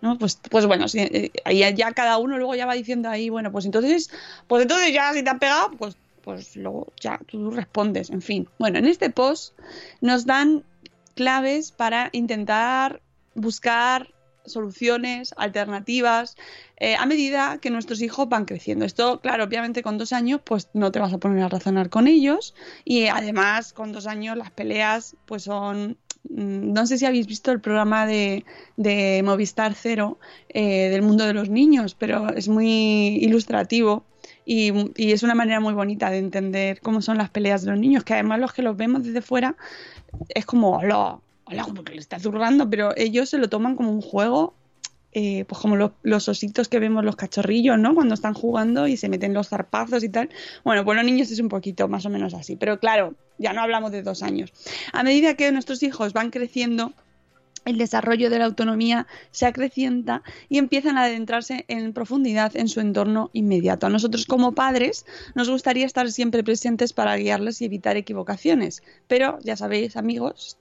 [0.00, 0.18] ¿no?
[0.18, 3.64] Pues, pues bueno, eh, ahí ya cada uno luego ya va diciendo ahí, bueno, pues
[3.64, 4.10] entonces,
[4.46, 8.48] pues entonces ya si te han pegado, pues, pues luego ya tú respondes, en fin.
[8.58, 9.58] Bueno, en este post
[10.00, 10.64] nos dan
[11.14, 13.00] claves para intentar
[13.34, 14.08] buscar
[14.48, 16.36] soluciones, alternativas,
[16.76, 18.84] eh, a medida que nuestros hijos van creciendo.
[18.84, 22.06] Esto, claro, obviamente con dos años, pues no te vas a poner a razonar con
[22.06, 22.54] ellos.
[22.84, 25.96] Y además, con dos años, las peleas, pues son.
[26.30, 28.44] mm, No sé si habéis visto el programa de,
[29.24, 34.04] Movistar Cero eh, del mundo de los niños, pero es muy ilustrativo.
[34.44, 37.78] Y, y es una manera muy bonita de entender cómo son las peleas de los
[37.80, 39.56] niños, que además los que los vemos desde fuera
[40.30, 44.02] es como, hola, hola, como le está zurrando, pero ellos se lo toman como un
[44.02, 44.54] juego,
[45.12, 47.94] eh, pues como los, los ositos que vemos los cachorrillos, ¿no?
[47.94, 50.28] Cuando están jugando y se meten los zarpazos y tal.
[50.64, 53.62] Bueno, pues los niños es un poquito más o menos así, pero claro, ya no
[53.62, 54.52] hablamos de dos años.
[54.92, 56.92] A medida que nuestros hijos van creciendo,
[57.68, 62.80] el desarrollo de la autonomía se acrecienta y empiezan a adentrarse en profundidad en su
[62.80, 63.86] entorno inmediato.
[63.86, 65.04] A nosotros como padres
[65.34, 70.58] nos gustaría estar siempre presentes para guiarles y evitar equivocaciones, pero ya sabéis amigos,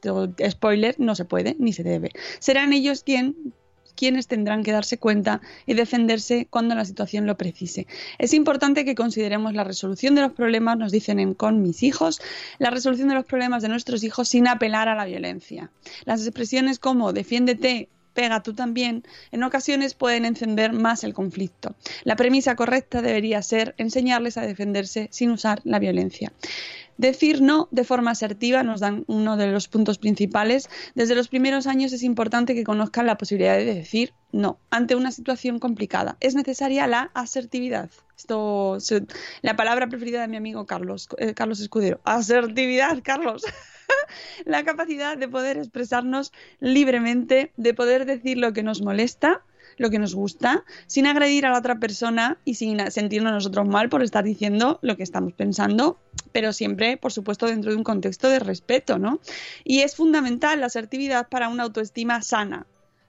[0.50, 2.12] spoiler, no se puede ni se debe.
[2.40, 3.54] Serán ellos quien
[3.98, 7.88] quienes tendrán que darse cuenta y defenderse cuando la situación lo precise.
[8.18, 12.22] Es importante que consideremos la resolución de los problemas, nos dicen en Con mis hijos,
[12.60, 15.72] la resolución de los problemas de nuestros hijos sin apelar a la violencia.
[16.06, 21.76] Las expresiones como defiéndete, pega tú también, en ocasiones pueden encender más el conflicto.
[22.04, 26.32] La premisa correcta debería ser enseñarles a defenderse sin usar la violencia.
[26.98, 30.70] Decir no de forma asertiva nos dan uno de los puntos principales.
[30.96, 35.12] Desde los primeros años es importante que conozcan la posibilidad de decir no ante una
[35.12, 36.18] situación complicada.
[36.20, 37.90] Es necesaria la asertividad.
[38.18, 38.78] Esto,
[39.42, 42.02] la palabra preferida de mi amigo Carlos, eh, Carlos Escudero.
[42.04, 43.44] Asertividad, Carlos.
[44.46, 49.44] la capacidad de poder expresarnos libremente, de poder decir lo que nos molesta,
[49.78, 53.90] lo que nos gusta, sin agredir a la otra persona y sin sentirnos nosotros mal
[53.90, 55.98] por estar diciendo lo que estamos pensando,
[56.32, 59.20] pero siempre, por supuesto, dentro de un contexto de respeto, ¿no?
[59.64, 62.66] Y es fundamental la asertividad para una autoestima sana,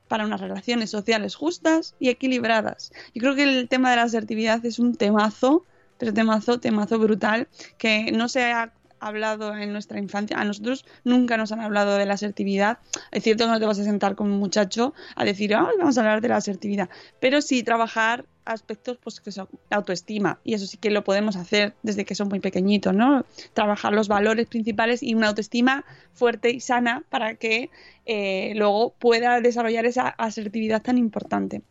[0.09, 2.93] para unas relaciones sociales justas y equilibradas.
[3.15, 5.65] Yo creo que el tema de la asertividad es un temazo,
[5.99, 10.39] pero temazo, temazo brutal, que no se ha hablado en nuestra infancia.
[10.39, 12.79] A nosotros nunca nos han hablado de la asertividad.
[13.11, 15.97] Es cierto que no te vas a sentar con un muchacho a decir, "Ay, vamos
[15.99, 16.89] a hablar de la asertividad,
[17.21, 21.75] pero sí trabajar aspectos pues que son autoestima y eso sí que lo podemos hacer
[21.83, 23.25] desde que son muy pequeñitos, ¿no?
[23.53, 25.85] Trabajar los valores principales y una autoestima
[26.15, 27.71] fuerte y sana para que
[28.07, 31.63] eh, luego pueda desarrollar esa asertividad tan importante.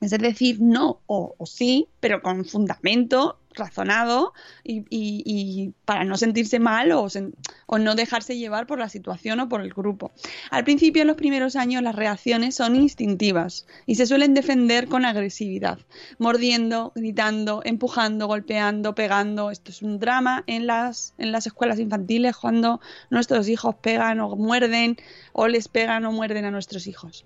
[0.00, 4.32] Es decir, no o, o sí, pero con fundamento razonado
[4.64, 9.72] y, para no sentirse mal o no dejarse llevar por la situación o por el
[9.72, 10.12] grupo.
[10.50, 15.04] Al principio, en los primeros años, las reacciones son instintivas y se suelen defender con
[15.04, 15.78] agresividad,
[16.18, 19.50] mordiendo, gritando, empujando, golpeando, pegando.
[19.50, 24.36] Esto es un drama en las, en las escuelas infantiles cuando nuestros hijos pegan o
[24.36, 24.96] muerden
[25.32, 27.24] o les pegan o muerden a nuestros hijos.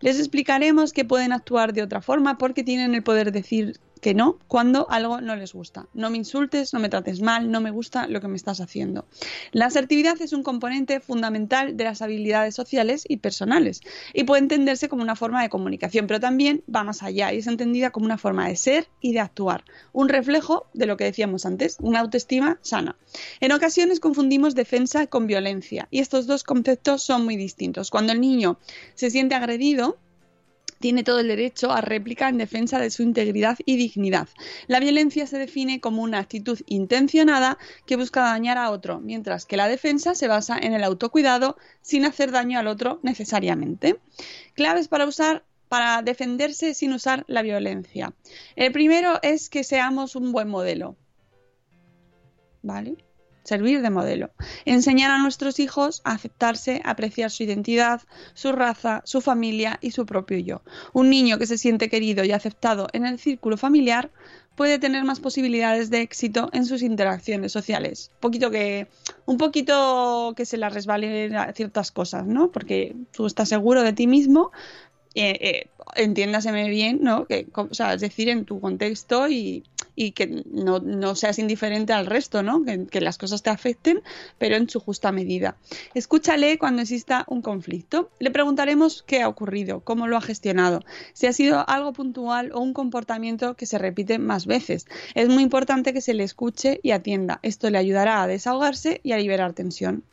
[0.00, 4.12] Les explicaremos que pueden actuar de otra forma porque tienen el poder de decir que
[4.12, 5.86] no cuando algo no les gusta.
[5.94, 9.06] No me insultes, no me trates mal, no me gusta lo que me estás haciendo.
[9.50, 13.80] La asertividad es un componente fundamental de las habilidades sociales y personales
[14.12, 17.46] y puede entenderse como una forma de comunicación, pero también va más allá y es
[17.46, 19.64] entendida como una forma de ser y de actuar,
[19.94, 22.96] un reflejo de lo que decíamos antes, una autoestima sana.
[23.40, 27.90] En ocasiones confundimos defensa con violencia y estos dos conceptos son muy distintos.
[27.90, 28.58] Cuando el niño
[28.96, 29.96] se siente agredido,
[30.84, 34.28] tiene todo el derecho a réplica en defensa de su integridad y dignidad.
[34.66, 39.56] La violencia se define como una actitud intencionada que busca dañar a otro, mientras que
[39.56, 43.98] la defensa se basa en el autocuidado sin hacer daño al otro necesariamente.
[44.52, 48.12] Claves para usar para defenderse sin usar la violencia.
[48.54, 50.96] El primero es que seamos un buen modelo.
[52.60, 52.98] ¿Vale?
[53.44, 54.30] Servir de modelo.
[54.64, 58.00] Enseñar a nuestros hijos a aceptarse, a apreciar su identidad,
[58.32, 60.62] su raza, su familia y su propio yo.
[60.92, 64.10] Un niño que se siente querido y aceptado en el círculo familiar
[64.56, 68.10] puede tener más posibilidades de éxito en sus interacciones sociales.
[68.14, 68.86] Un poquito que,
[69.26, 72.50] un poquito que se la resbalen ciertas cosas, ¿no?
[72.50, 74.52] Porque tú estás seguro de ti mismo,
[75.14, 77.26] eh, eh, entiéndaseme bien, ¿no?
[77.26, 82.42] Que, es decir, en tu contexto y, y que no, no seas indiferente al resto,
[82.42, 82.64] ¿no?
[82.64, 84.02] Que, que las cosas te afecten,
[84.38, 85.56] pero en su justa medida.
[85.94, 88.10] Escúchale cuando exista un conflicto.
[88.18, 92.60] Le preguntaremos qué ha ocurrido, cómo lo ha gestionado, si ha sido algo puntual o
[92.60, 94.86] un comportamiento que se repite más veces.
[95.14, 97.40] Es muy importante que se le escuche y atienda.
[97.42, 100.04] Esto le ayudará a desahogarse y a liberar tensión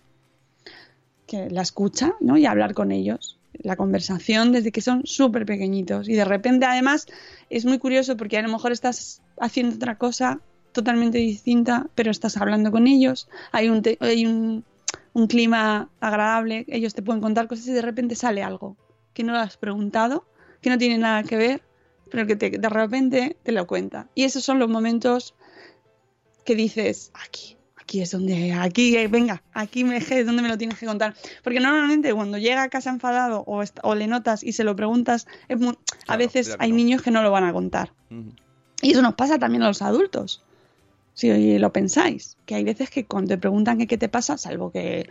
[1.31, 2.35] que la escucha, ¿no?
[2.35, 3.39] Y hablar con ellos.
[3.53, 6.09] La conversación desde que son súper pequeñitos.
[6.09, 7.07] Y de repente, además,
[7.49, 10.39] es muy curioso porque a lo mejor estás haciendo otra cosa
[10.71, 13.27] totalmente distinta, pero estás hablando con ellos.
[13.51, 14.63] Hay un, te- hay un,
[15.13, 18.77] un clima agradable, ellos te pueden contar cosas y de repente sale algo
[19.13, 20.25] que no lo has preguntado,
[20.61, 21.61] que no tiene nada que ver,
[22.09, 24.07] pero que te- de repente te lo cuenta.
[24.15, 25.35] Y esos son los momentos
[26.45, 30.57] que dices, aquí, aquí es donde, aquí, eh, venga, aquí me, es donde me lo
[30.57, 31.13] tienes que contar.
[31.43, 35.59] Porque normalmente cuando llega a casa enfadado o, le notas y se lo preguntas, es
[36.07, 36.77] a veces hay no.
[36.77, 37.93] niños que no lo van a contar.
[38.81, 40.41] Y eso nos pasa también a los adultos.
[41.13, 45.09] Si lo pensáis, que hay veces que cuando te preguntan qué te pasa, salvo que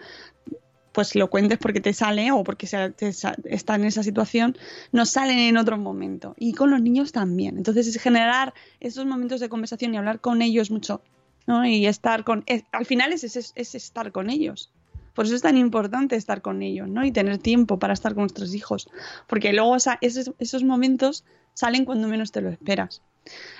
[0.92, 3.08] pues lo cuentes porque te sale o porque se- te
[3.44, 4.56] está en esa situación,
[4.90, 6.34] nos salen en otro momento.
[6.38, 7.56] Y con los niños también.
[7.58, 11.00] Entonces es generar esos momentos de conversación y hablar con ellos mucho.
[11.46, 11.64] ¿no?
[11.64, 12.44] Y estar con...
[12.72, 14.70] al final es, es, es estar con ellos.
[15.14, 17.04] Por eso es tan importante estar con ellos, ¿no?
[17.04, 18.88] Y tener tiempo para estar con nuestros hijos.
[19.26, 23.02] Porque luego esos, esos momentos salen cuando menos te lo esperas.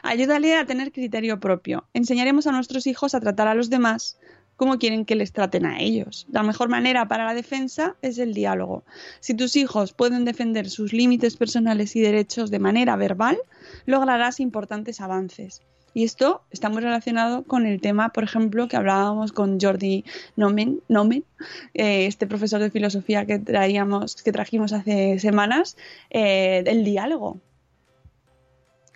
[0.02, 1.84] Ayúdale a tener criterio propio.
[1.94, 4.18] Enseñaremos a nuestros hijos a tratar a los demás
[4.56, 6.26] como quieren que les traten a ellos.
[6.30, 8.84] La mejor manera para la defensa es el diálogo.
[9.20, 13.38] Si tus hijos pueden defender sus límites personales y derechos de manera verbal,
[13.86, 15.62] lograrás importantes avances.
[15.94, 20.04] Y esto está muy relacionado con el tema, por ejemplo, que hablábamos con Jordi
[20.36, 21.24] Nomen,
[21.72, 25.78] eh, este profesor de filosofía que traíamos, que trajimos hace semanas,
[26.10, 27.40] eh, del diálogo.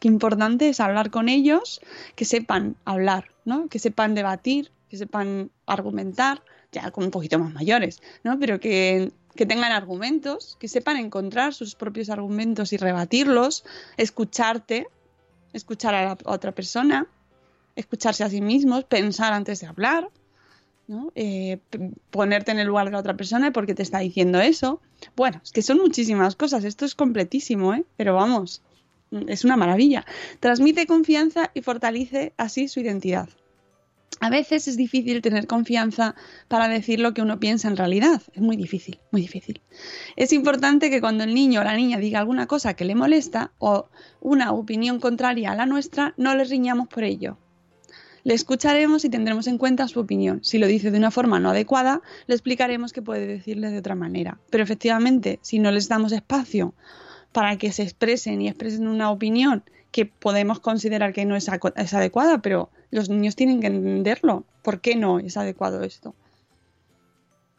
[0.05, 1.81] Qué importante es hablar con ellos,
[2.15, 3.69] que sepan hablar, ¿no?
[3.69, 8.39] Que sepan debatir, que sepan argumentar, ya como un poquito más mayores, ¿no?
[8.39, 13.65] Pero que, que tengan argumentos, que sepan encontrar sus propios argumentos y rebatirlos,
[13.97, 14.89] escucharte,
[15.55, 17.07] escuchar a la otra persona,
[17.75, 20.11] escucharse a sí mismos, pensar antes de hablar,
[20.87, 21.13] ¿no?
[21.15, 21.61] Eh,
[22.11, 24.83] ponerte en el lugar de la otra persona porque te está diciendo eso.
[25.17, 27.87] Bueno, es que son muchísimas cosas, esto es completísimo, ¿eh?
[27.97, 28.61] Pero vamos,
[29.29, 30.05] es una maravilla.
[30.41, 33.29] Transmite confianza y fortalece así su identidad.
[34.21, 36.15] A veces es difícil tener confianza
[36.49, 38.23] para decir lo que uno piensa en realidad.
[38.33, 39.61] Es muy difícil, muy difícil.
[40.17, 43.53] Es importante que cuando el niño o la niña diga alguna cosa que le molesta
[43.59, 43.89] o
[44.21, 47.39] una opinión contraria a la nuestra, no le riñamos por ello.
[48.23, 50.43] Le escucharemos y tendremos en cuenta su opinión.
[50.43, 53.95] Si lo dice de una forma no adecuada, le explicaremos que puede decirle de otra
[53.95, 54.39] manera.
[54.49, 56.73] Pero efectivamente, si no les damos espacio
[57.35, 61.95] para que se expresen y expresen una opinión que podemos considerar que no es, es
[61.95, 64.45] adecuada, pero los niños tienen que entenderlo.
[64.63, 66.15] ¿Por qué no es adecuado esto?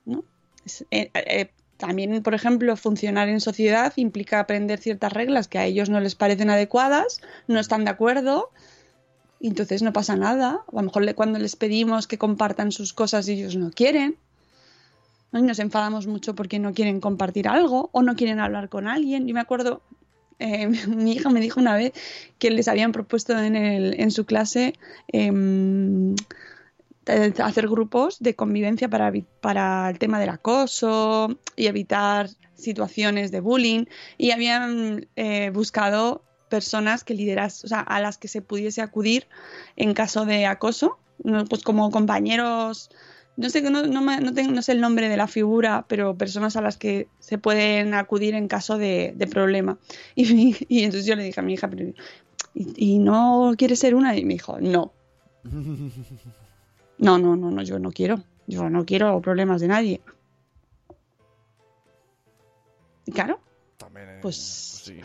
[0.06, 0.24] ¿No?
[0.92, 5.90] Eh, eh, también, por ejemplo, funcionar en sociedad implica aprender ciertas reglas que a ellos
[5.90, 8.52] no les parecen adecuadas, no están de acuerdo
[9.42, 10.62] y entonces no pasa nada.
[10.68, 14.16] O a lo mejor le- cuando les pedimos que compartan sus cosas ellos no quieren.
[15.38, 19.28] Y nos enfadamos mucho porque no quieren compartir algo o no quieren hablar con alguien.
[19.28, 19.82] Yo me acuerdo,
[20.40, 21.92] eh, mi hija me dijo una vez
[22.40, 24.74] que les habían propuesto en, el- en su clase
[25.08, 26.16] em,
[27.08, 29.12] eh, hacer grupos de convivencia para,
[29.42, 33.86] para el tema del acoso y evitar situaciones de bullying.
[34.18, 39.28] Y habían eh, buscado personas que lideras, o sea, a las que se pudiese acudir
[39.76, 40.98] en caso de acoso,
[41.50, 42.90] pues como compañeros,
[43.38, 46.56] no sé, no, no, no tengo- no sé el nombre de la figura, pero personas
[46.56, 49.78] a las que se pueden acudir en caso de, de problema.
[50.16, 51.86] Y, entonces yo le dije a mi hija, pero,
[52.54, 54.16] ¿y, y no quieres ser una?
[54.16, 54.94] Y me dijo, no.
[56.98, 58.24] No, no, no, no, yo no quiero.
[58.48, 60.02] Yo no quiero problemas de nadie.
[63.06, 63.40] Y claro,
[63.78, 65.00] También, eh, Pues- sí.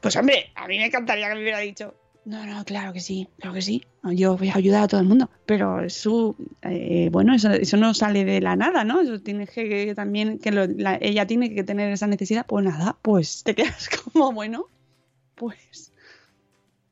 [0.00, 1.94] pues hombre, a mí me encantaría que me hubiera dicho.
[2.26, 3.84] No, no, claro que sí, claro que sí.
[4.02, 5.28] Yo voy a ayudar a todo el mundo.
[5.44, 9.02] Pero eso, eh, bueno, eso, eso no sale de la nada, ¿no?
[9.02, 12.46] Eso tienes que, que también, que lo- la- ella tiene que tener esa necesidad.
[12.46, 14.66] Pues nada, pues te quedas como, bueno,
[15.34, 15.92] pues,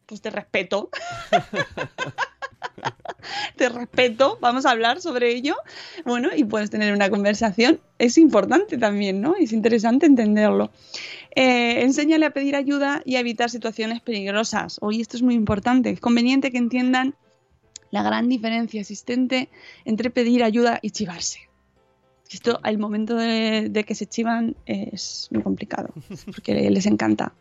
[0.07, 0.91] pues te respeto.
[3.57, 5.57] te respeto, vamos a hablar sobre ello.
[6.05, 7.81] Bueno, y puedes tener una conversación.
[7.99, 9.35] Es importante también, ¿no?
[9.37, 10.71] Es interesante entenderlo.
[11.35, 14.79] Eh, enséñale a pedir ayuda y a evitar situaciones peligrosas.
[14.81, 15.91] Hoy esto es muy importante.
[15.91, 17.15] Es conveniente que entiendan
[17.91, 19.49] la gran diferencia existente
[19.85, 21.52] entre pedir ayuda y chivarse.
[22.33, 25.91] Esto, al momento de, que se chivan, es muy complicado,
[26.35, 27.35] porque les encanta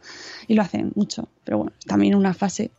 [0.48, 1.30] y lo hacen mucho.
[1.44, 2.72] Pero bueno, también una fase.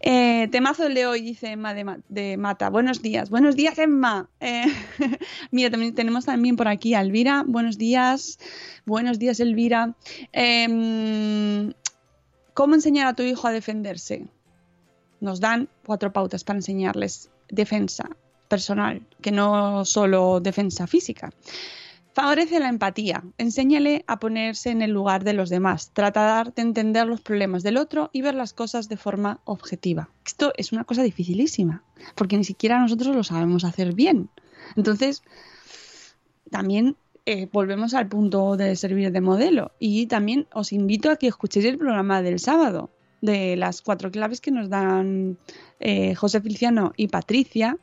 [0.00, 2.70] Eh, temazo el de hoy, dice Emma de, Ma- de Mata.
[2.70, 3.28] Buenos días.
[3.30, 4.28] Buenos días, Emma.
[4.40, 4.64] Eh,
[5.50, 7.44] mira, también tenemos también por aquí a Elvira.
[7.46, 8.38] Buenos días.
[8.86, 9.94] Buenos días, Elvira.
[10.32, 11.72] Em,
[12.54, 14.26] ¿Cómo enseñar a tu hijo a defenderse?
[15.20, 18.10] Nos dan cuatro pautas para enseñarles defensa
[18.52, 21.32] personal, que no solo defensa física.
[22.12, 23.24] Favorece la empatía.
[23.38, 25.90] Enséñale a ponerse en el lugar de los demás.
[25.94, 30.10] Tratar de entender los problemas del otro y ver las cosas de forma objetiva.
[30.26, 31.82] Esto es una cosa dificilísima,
[32.14, 34.28] porque ni siquiera nosotros lo sabemos hacer bien.
[34.76, 35.22] Entonces,
[36.50, 39.72] también eh, volvemos al punto de servir de modelo.
[39.78, 42.90] Y también os invito a que escuchéis el programa del sábado,
[43.22, 45.38] de las cuatro claves que nos dan
[45.80, 47.78] eh, José Feliciano y Patricia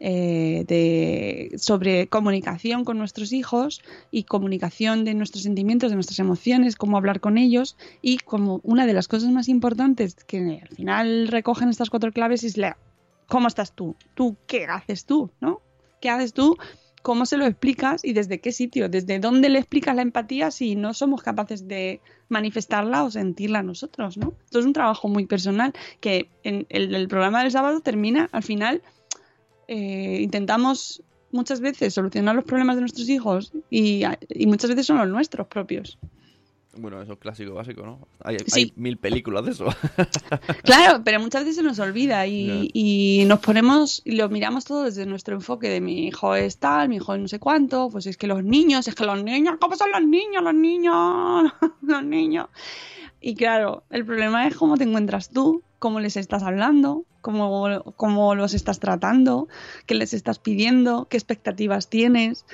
[0.00, 6.76] eh, de, sobre comunicación con nuestros hijos y comunicación de nuestros sentimientos, de nuestras emociones,
[6.76, 11.28] cómo hablar con ellos y como una de las cosas más importantes que al final
[11.28, 12.78] recogen estas cuatro claves es la
[13.28, 15.60] cómo estás tú, tú qué haces tú, ¿no?
[16.00, 16.56] ¿Qué haces tú?
[17.04, 18.88] ¿Cómo se lo explicas y desde qué sitio?
[18.88, 22.00] ¿Desde dónde le explicas la empatía si no somos capaces de
[22.30, 24.32] manifestarla o sentirla nosotros, ¿no?
[24.42, 28.80] Esto es un trabajo muy personal que en el, programa del sábado termina al final
[29.68, 34.06] eh, intentamos muchas veces solucionar los problemas de nuestros hijos y
[34.46, 35.98] muchas veces son los nuestros propios.
[36.76, 37.98] Bueno, eso es clásico básico, ¿no?
[38.22, 38.60] Hay, Sí.
[38.60, 39.66] hay mil películas de eso.
[40.64, 44.84] Claro, pero muchas veces se nos olvida y, y nos ponemos y lo miramos todo
[44.84, 48.06] desde nuestro enfoque de mi hijo es tal, mi hijo es no sé cuánto, pues
[48.06, 50.42] es que los niños, es que los niños, ¿cómo son los niños?
[50.42, 51.52] Los niños,
[51.82, 52.48] los niños.
[53.20, 58.34] Y claro, el problema es cómo te encuentras tú, cómo les estás hablando, cómo, cómo
[58.34, 59.48] los estás tratando,
[59.86, 62.44] qué les estás pidiendo, qué expectativas tienes.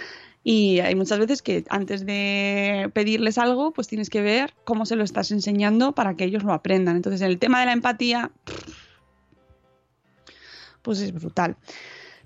[0.43, 4.97] Y hay muchas veces que antes de pedirles algo, pues tienes que ver cómo se
[4.97, 6.97] lo estás enseñando para que ellos lo aprendan.
[6.97, 8.31] Entonces, el tema de la empatía,
[10.83, 11.57] pues es brutal.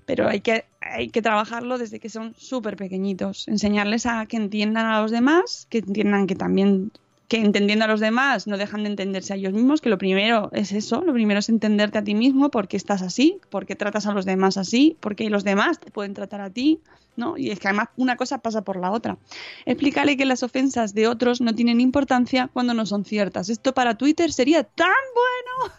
[0.05, 3.47] Pero hay que, hay que trabajarlo desde que son súper pequeñitos.
[3.47, 6.91] Enseñarles a que entiendan a los demás, que entiendan que también,
[7.27, 10.49] que entendiendo a los demás no dejan de entenderse a ellos mismos, que lo primero
[10.53, 13.75] es eso, lo primero es entenderte a ti mismo, por qué estás así, por qué
[13.75, 16.81] tratas a los demás así, por qué los demás te pueden tratar a ti,
[17.15, 17.37] ¿no?
[17.37, 19.17] Y es que además una cosa pasa por la otra.
[19.65, 23.49] Explícale que las ofensas de otros no tienen importancia cuando no son ciertas.
[23.49, 25.73] Esto para Twitter sería tan bueno.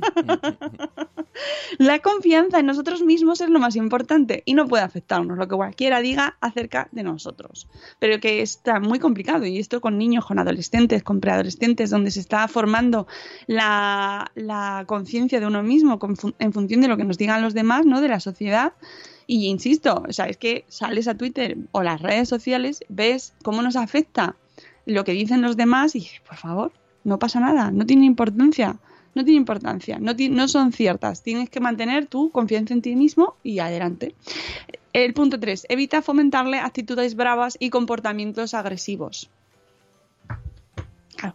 [1.78, 5.56] la confianza en nosotros mismos es lo más importante y no puede afectarnos lo que
[5.56, 7.68] cualquiera diga acerca de nosotros.
[7.98, 12.20] Pero que está muy complicado y esto con niños, con adolescentes, con preadolescentes, donde se
[12.20, 13.06] está formando
[13.46, 14.30] la,
[14.86, 15.98] conciencia de uno mismo
[16.38, 18.00] en función de lo que nos digan los demás, ¿no?
[18.00, 18.72] De la sociedad.
[19.26, 23.62] Y insisto, o sea, es que sales a Twitter o las redes sociales, ves cómo
[23.62, 24.36] nos afecta
[24.86, 26.72] lo que dicen los demás y por favor,
[27.04, 28.76] no pasa nada, no tiene importancia,
[29.14, 31.22] no tiene importancia, no, ti- no son ciertas.
[31.22, 34.14] Tienes que mantener tu confianza en ti mismo y adelante.
[34.92, 35.66] El punto 3.
[35.68, 39.30] Evita fomentarle actitudes bravas y comportamientos agresivos.
[41.16, 41.34] Claro.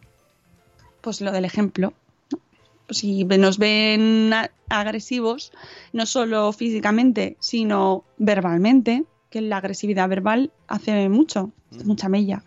[1.01, 1.93] Pues lo del ejemplo.
[2.31, 2.39] ¿no?
[2.89, 4.31] si nos ven
[4.69, 5.51] agresivos,
[5.91, 11.85] no solo físicamente, sino verbalmente, que la agresividad verbal hace mucho, Mm.
[11.85, 12.43] mucha mella.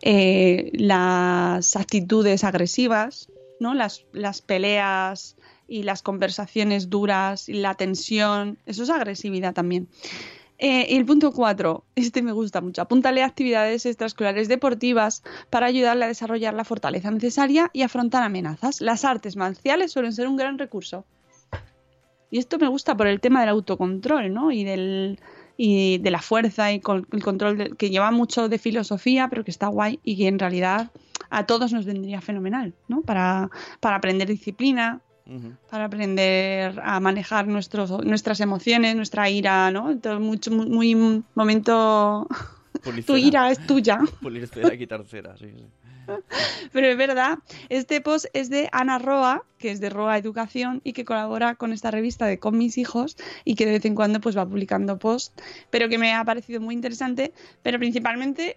[0.00, 3.28] Eh, las actitudes agresivas,
[3.62, 3.72] ¿no?
[3.74, 5.36] Las, peleas
[5.66, 9.88] y las conversaciones duras y la tensión, eso es agresividad también.
[10.58, 12.82] Eh, y el punto cuatro, este me gusta mucho.
[12.82, 18.80] Apúntale a actividades extraescolares deportivas para ayudarle a desarrollar la fortaleza necesaria y afrontar amenazas.
[18.80, 21.04] Las artes marciales suelen ser un gran recurso.
[22.30, 24.52] Y esto me gusta por el tema del autocontrol, ¿no?
[24.52, 25.18] Y del
[25.56, 29.44] y de la fuerza y con, el control del- que lleva mucho de filosofía, pero
[29.44, 30.90] que está guay y que en realidad
[31.30, 33.02] a todos nos vendría fenomenal, ¿no?
[33.02, 33.50] Para,
[33.80, 35.00] para aprender disciplina,
[35.70, 39.98] para aprender a manejar nuestros, nuestras emociones, nuestra ira, ¿no?
[39.98, 42.26] Todo mucho, muy, muy momento.
[43.06, 43.98] Tu ira es tuya.
[44.20, 45.64] Pulir cera, quitar cera, sí, sí.
[46.72, 47.38] Pero es verdad,
[47.68, 51.72] este post es de Ana Roa, que es de Roa Educación y que colabora con
[51.72, 54.98] esta revista de Con mis hijos y que de vez en cuando pues va publicando
[54.98, 55.38] post,
[55.70, 57.32] pero que me ha parecido muy interesante,
[57.62, 58.56] pero principalmente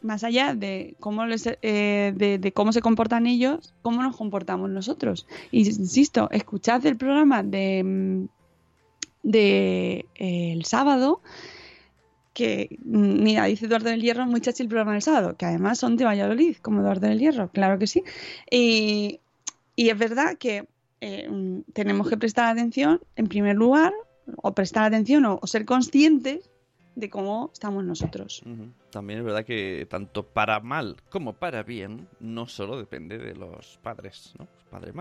[0.00, 5.26] más allá de cómo les, eh, de, cómo se comportan ellos, cómo nos comportamos nosotros.
[5.50, 8.28] Insisto, escuchad el programa de mm,
[9.22, 11.20] de eh, sábado
[12.38, 15.96] que, mm, mira, dice Eduardo del Hierro, muy el programa del sábado, que además son
[15.96, 18.04] de Valladolid, como Eduardo del Hierro, claro que sí.
[18.48, 19.18] Y,
[19.74, 20.68] y es verdad que
[21.00, 23.92] eh, mm, tenemos que prestar atención, en primer lugar,
[24.36, 26.48] o prestar atención o, ser conscientes
[26.94, 28.44] de cómo estamos nosotros.
[28.90, 33.78] También es verdad que tanto para mal como para bien no solo depende de los
[33.82, 34.46] padres, ¿no?
[34.70, 34.92] Padre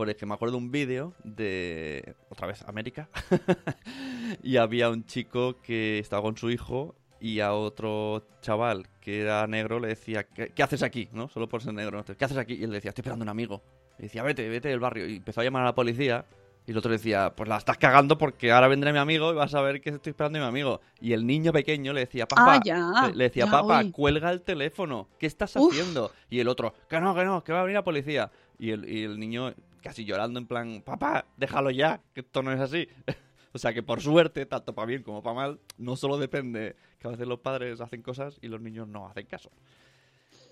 [0.00, 3.10] Por el que me acuerdo un vídeo de otra vez América
[4.42, 9.46] y había un chico que estaba con su hijo y a otro chaval que era
[9.46, 11.10] negro le decía ¿qué, qué haces aquí?
[11.12, 11.28] ¿no?
[11.28, 11.98] Solo por ser negro.
[11.98, 12.16] ¿no?
[12.16, 12.54] ¿Qué haces aquí?
[12.54, 13.62] Y él decía estoy esperando a un amigo.
[13.98, 15.06] Y decía vete, vete del barrio.
[15.06, 16.24] Y empezó a llamar a la policía
[16.66, 19.54] y el otro decía, pues la estás cagando porque ahora vendrá mi amigo y vas
[19.54, 20.80] a ver que estoy esperando a mi amigo.
[20.98, 23.90] Y el niño pequeño le decía, papá, Ah, ya, le, le decía, ya, papá, uy.
[23.90, 25.72] cuelga el teléfono, ¿qué estás Uf.
[25.72, 26.10] haciendo?
[26.30, 28.30] Y el otro, que no, que no, que va a venir la policía.
[28.58, 32.52] Y el, y el niño casi llorando en plan, papá, déjalo ya, que esto no
[32.52, 32.88] es así.
[33.52, 37.08] o sea que por suerte, tanto para bien como para mal, no solo depende que
[37.08, 39.50] a veces los padres hacen cosas y los niños no hacen caso.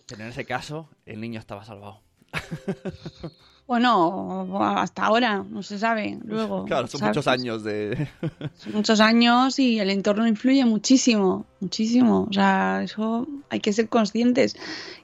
[0.07, 2.01] Pero en ese caso, el niño estaba salvado.
[3.69, 6.19] Bueno, hasta ahora, no se sabe.
[6.25, 7.15] Luego, Claro, son ¿sabes?
[7.15, 8.09] muchos años de...
[8.57, 12.27] Son muchos años y el entorno influye muchísimo, muchísimo.
[12.31, 14.57] O sea, eso hay que ser conscientes.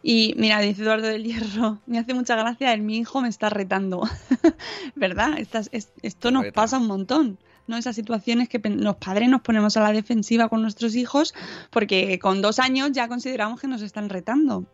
[0.02, 3.50] Y mira, dice Eduardo del Hierro, me hace mucha gracia, el mi hijo me está
[3.50, 4.08] retando.
[4.96, 5.38] ¿Verdad?
[5.38, 6.54] Estas- es- esto nos reta.
[6.62, 7.38] pasa un montón.
[7.66, 7.76] ¿no?
[7.76, 11.34] Esas situaciones que los padres nos ponemos a la defensiva con nuestros hijos
[11.70, 14.64] porque con dos años ya consideramos que nos están retando.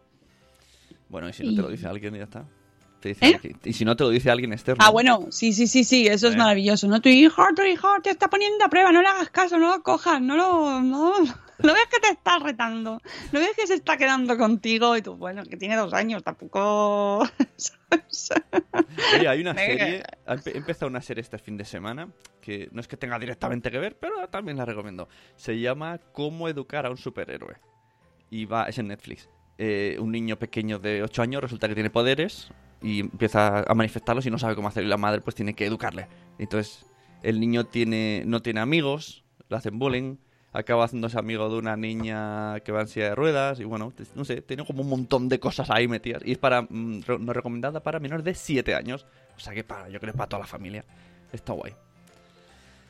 [1.09, 2.45] Bueno, y si no te lo dice alguien ya está.
[3.01, 3.57] Te ¿Eh?
[3.64, 4.84] Y si no te lo dice alguien externo.
[4.86, 6.36] Ah, bueno, sí, sí, sí, sí, eso es ¿Eh?
[6.36, 7.01] maravilloso, ¿no?
[7.01, 9.82] Tu hijo, tu hijo te está poniendo a prueba, no le hagas caso, no lo
[9.82, 10.82] cojas, no lo...
[10.82, 11.14] No,
[11.62, 13.01] no ves que te está retando,
[13.32, 17.20] no ves que se está quedando contigo y tú, bueno, que tiene dos años, tampoco...
[19.14, 22.09] Oye, hay una serie, he empezado una serie este fin de semana,
[22.42, 25.09] que no es que tenga directamente que ver, pero también la recomiendo.
[25.36, 27.57] Se llama Cómo educar a un superhéroe.
[28.28, 29.28] Y va, es en Netflix.
[29.57, 32.51] Eh, un niño pequeño de 8 años resulta que tiene poderes
[32.82, 34.88] y empieza a manifestarlos y no sabe cómo hacerlo.
[34.88, 36.08] Y la madre pues tiene que educarle.
[36.38, 36.86] Entonces,
[37.22, 40.16] el niño tiene, no tiene amigos, le hacen bullying,
[40.52, 44.24] acaba haciéndose amigo de una niña que va en silla de ruedas y bueno, no
[44.24, 46.22] sé, tiene como un montón de cosas ahí metidas.
[46.24, 49.06] Y es para, mm, no recomendada para menores de 7 años.
[49.36, 50.84] O sea que para, yo creo que para toda la familia.
[51.32, 51.74] Está guay.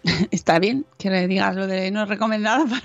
[0.30, 2.82] Está bien que le digas lo de no recomendado para...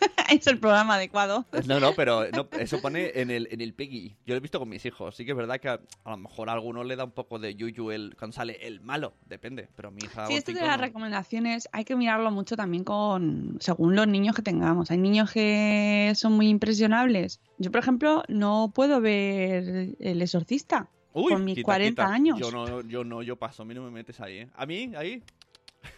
[0.30, 1.46] es el programa adecuado.
[1.66, 4.16] No, no, pero no, eso pone en el, en el Peggy.
[4.26, 5.16] Yo lo he visto con mis hijos.
[5.16, 7.38] Sí que es verdad que a, a lo mejor a algunos le da un poco
[7.38, 9.14] de yuyu el, cuando sale el malo.
[9.26, 9.68] Depende.
[9.74, 10.26] Pero mi hija...
[10.26, 10.84] Sí, esto de las no.
[10.84, 14.90] recomendaciones hay que mirarlo mucho también con según los niños que tengamos.
[14.90, 17.40] Hay niños que son muy impresionables.
[17.58, 22.14] Yo, por ejemplo, no puedo ver El Exorcista Uy, con mis quita, 40 quita.
[22.14, 23.62] añles Yo no, yo no, yo paso.
[23.62, 24.48] A mí no me metes ahí, ¿eh?
[24.54, 25.22] A mí, ahí...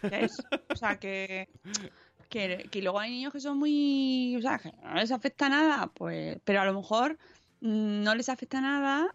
[0.03, 0.31] ¿ves?
[0.69, 1.47] O sea, que,
[2.31, 4.35] que, que luego hay niños que son muy...
[4.37, 6.39] O sea, que no les afecta nada, pues...
[6.43, 7.19] Pero a lo mejor
[7.59, 9.13] mm, no les afecta nada,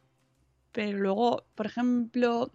[0.71, 2.53] pero luego, por ejemplo,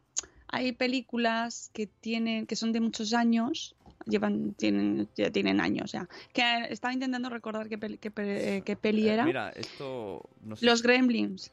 [0.48, 6.10] hay películas que tienen que son de muchos años llevan tienen ya tienen años ya
[6.34, 10.28] que estaba intentando recordar qué peli, qué eh, qué peli Eh, era mira, esto...
[10.42, 10.66] No sé.
[10.66, 11.52] los Gremlins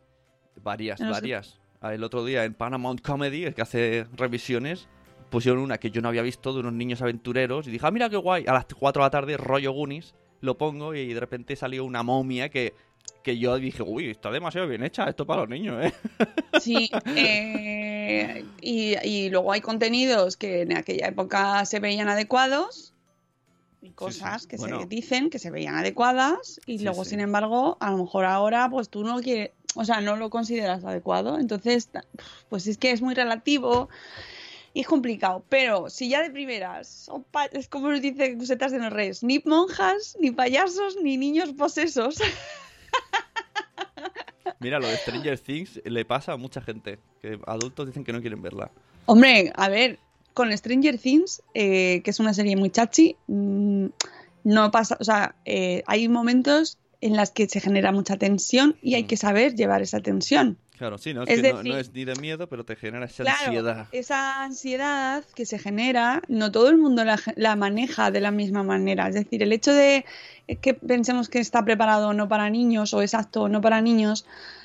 [0.62, 1.60] Varias, varias.
[1.80, 4.88] Ah, El otro día en Paramount Comedy, el que hace revisiones,
[5.30, 8.08] pusieron una que yo no había visto de unos niños aventureros y dije, ah, mira
[8.10, 8.44] qué guay.
[8.46, 12.02] A las 4 de la tarde, rollo Goonies, lo pongo y de repente salió una
[12.02, 12.74] momia que,
[13.22, 15.92] que yo dije, uy, está demasiado bien hecha esto para los niños, ¿eh?
[16.60, 22.94] sí eh, y, y luego hay contenidos que en aquella época se veían adecuados
[23.80, 24.80] y cosas que Bueno.
[24.80, 28.68] se dicen que se veían adecuadas y Sí, luego, sin embargo, a lo mejor ahora
[28.70, 31.38] pues tú no quieres, o sea, no lo consideras adecuado.
[31.38, 31.90] Entonces,
[32.48, 33.88] pues es que es muy relativo
[34.78, 35.44] y es complicado.
[35.48, 39.24] Pero si ya de primeras, son pa- es como nos dice Setas de los Reyes,
[39.24, 42.18] ni monjas, ni payasos, ni niños posesos.
[44.60, 46.98] Mira, lo de Stranger Things le pasa a mucha gente.
[47.20, 48.70] Que adultos dicen que no quieren verla.
[49.06, 49.98] Hombre, a ver,
[50.34, 53.86] con Stranger Things, eh, que es una serie muy chachi, mm,
[54.44, 58.94] no pasa, o sea, eh, hay momentos en las que se genera mucha tensión y
[58.94, 59.08] hay Mm.
[59.08, 60.58] que saber llevar esa tensión.
[60.78, 62.76] Claro, sí, no es, Es que no- decir- no, es ni de miedo, pero te
[62.76, 63.88] genera esa Claro, ansiedad.
[63.92, 68.62] esa ansiedad que se genera, no todo el mundo la, la maneja de la misma
[68.62, 69.08] manera.
[69.08, 70.04] Es decir, el hecho de
[70.62, 74.24] que pensemos que está preparado no para niños o es apto no para niños,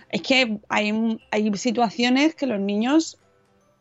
[0.09, 3.17] es que hay, hay situaciones que los niños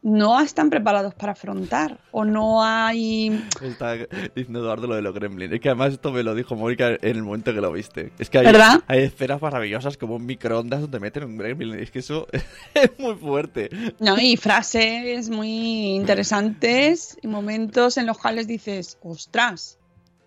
[0.03, 3.41] no están preparados para afrontar o no hay...
[3.63, 3.97] Está
[4.35, 5.53] diciendo Eduardo lo de los gremlins.
[5.53, 8.13] Es que además esto me lo dijo Mónica en el momento que lo viste.
[8.19, 8.83] Es que hay, ¿Verdad?
[8.89, 11.79] hay escenas maravillosas como un microondas donde meten un gremlin.
[11.79, 12.27] Es que eso
[12.75, 13.71] es muy fuerte.
[14.01, 19.79] No, y frases muy interesantes y momentos en los cuales dices, ostras,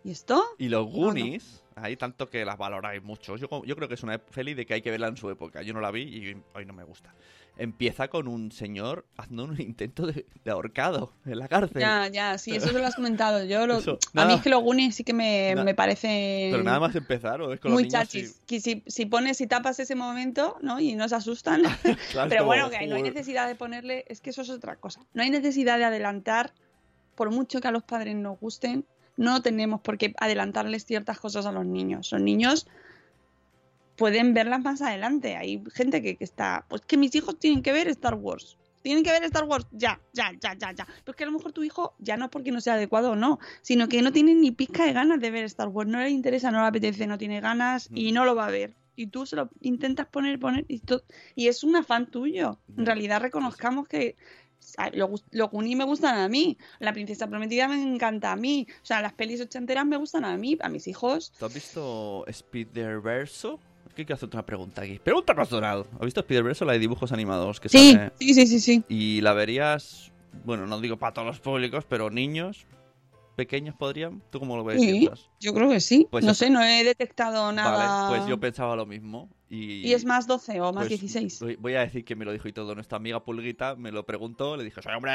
[0.05, 0.41] ¿y esto?
[0.57, 3.35] Y los Goonies, hay tanto que las valoráis mucho.
[3.35, 5.61] Yo, yo creo que es una peli de que hay que verla en su época.
[5.61, 7.13] Yo no la vi y hoy no me gusta.
[7.57, 11.81] Empieza con un señor haciendo un intento de, de ahorcado en la cárcel.
[11.81, 13.45] Ya, ya, sí, eso se lo has comentado.
[13.45, 16.63] Yo lo- Eso, a mí es que los Goonies sí que me, me parece Pero
[16.63, 17.53] nada más empezar, ¿o?
[17.53, 18.41] Es con los muy chachis.
[18.45, 20.79] Que si, si pones y tapas ese momento, ¿no?
[20.81, 21.61] Y no se asustan.
[21.61, 24.75] y- claro, Pero bueno, que no hay necesidad de ponerle, es que eso es otra
[24.75, 24.99] cosa.
[25.13, 26.51] No hay necesidad de adelantar,
[27.15, 28.83] por mucho que a los padres nos gusten,
[29.15, 32.11] no tenemos por qué adelantarles ciertas cosas a los niños.
[32.11, 32.67] Los niños
[33.95, 35.35] pueden verlas más adelante.
[35.37, 38.57] Hay gente que, que está, pues que mis hijos tienen que ver Star Wars.
[38.81, 40.85] Tienen que ver Star Wars ya, ya, ya, ya, ya.
[40.85, 43.11] Pero es que a lo mejor tu hijo ya no es porque no sea adecuado
[43.11, 45.89] o no, sino que no tiene ni pizca de ganas de ver Star Wars.
[45.89, 48.75] No le interesa, no le apetece, no tiene ganas y no lo va a ver.
[48.95, 51.01] Y tú se lo intentas poner, poner y, to-
[51.33, 52.59] y es un afán tuyo.
[52.77, 54.15] En realidad reconozcamos que
[55.31, 59.01] lo Goonies me gustan a mí, la princesa prometida me encanta a mí, o sea,
[59.01, 61.33] las pelis ochenteras me gustan a mí, a mis hijos.
[61.37, 63.47] ¿Tú has visto Spider-Verse?
[63.49, 64.99] Es que quiero hacerte una pregunta aquí.
[64.99, 65.85] Pregunta personal.
[65.93, 67.59] ¿Has visto Spider-Verse, la de dibujos animados?
[67.59, 68.83] Que Sí, sale- sí, sí, sí, sí.
[68.89, 70.11] Y la verías,
[70.43, 72.65] bueno, no digo para todos los públicos, pero niños
[73.35, 74.21] pequeños podrían.
[74.29, 74.79] ¿Tú cómo lo ves?
[74.81, 75.09] Sí,
[75.41, 76.07] yo creo que sí.
[76.09, 78.03] Pues no sé, no he detectado nada.
[78.07, 79.29] Vale, pues yo pensaba lo mismo.
[79.49, 81.39] Y, Y es más 12 o más pues, 16.
[81.41, 82.73] voy- Voy a decir que me lo dijo y todo.
[82.75, 85.11] Nuestra amiga Pulguita me lo preguntó, le dije, soy hombre.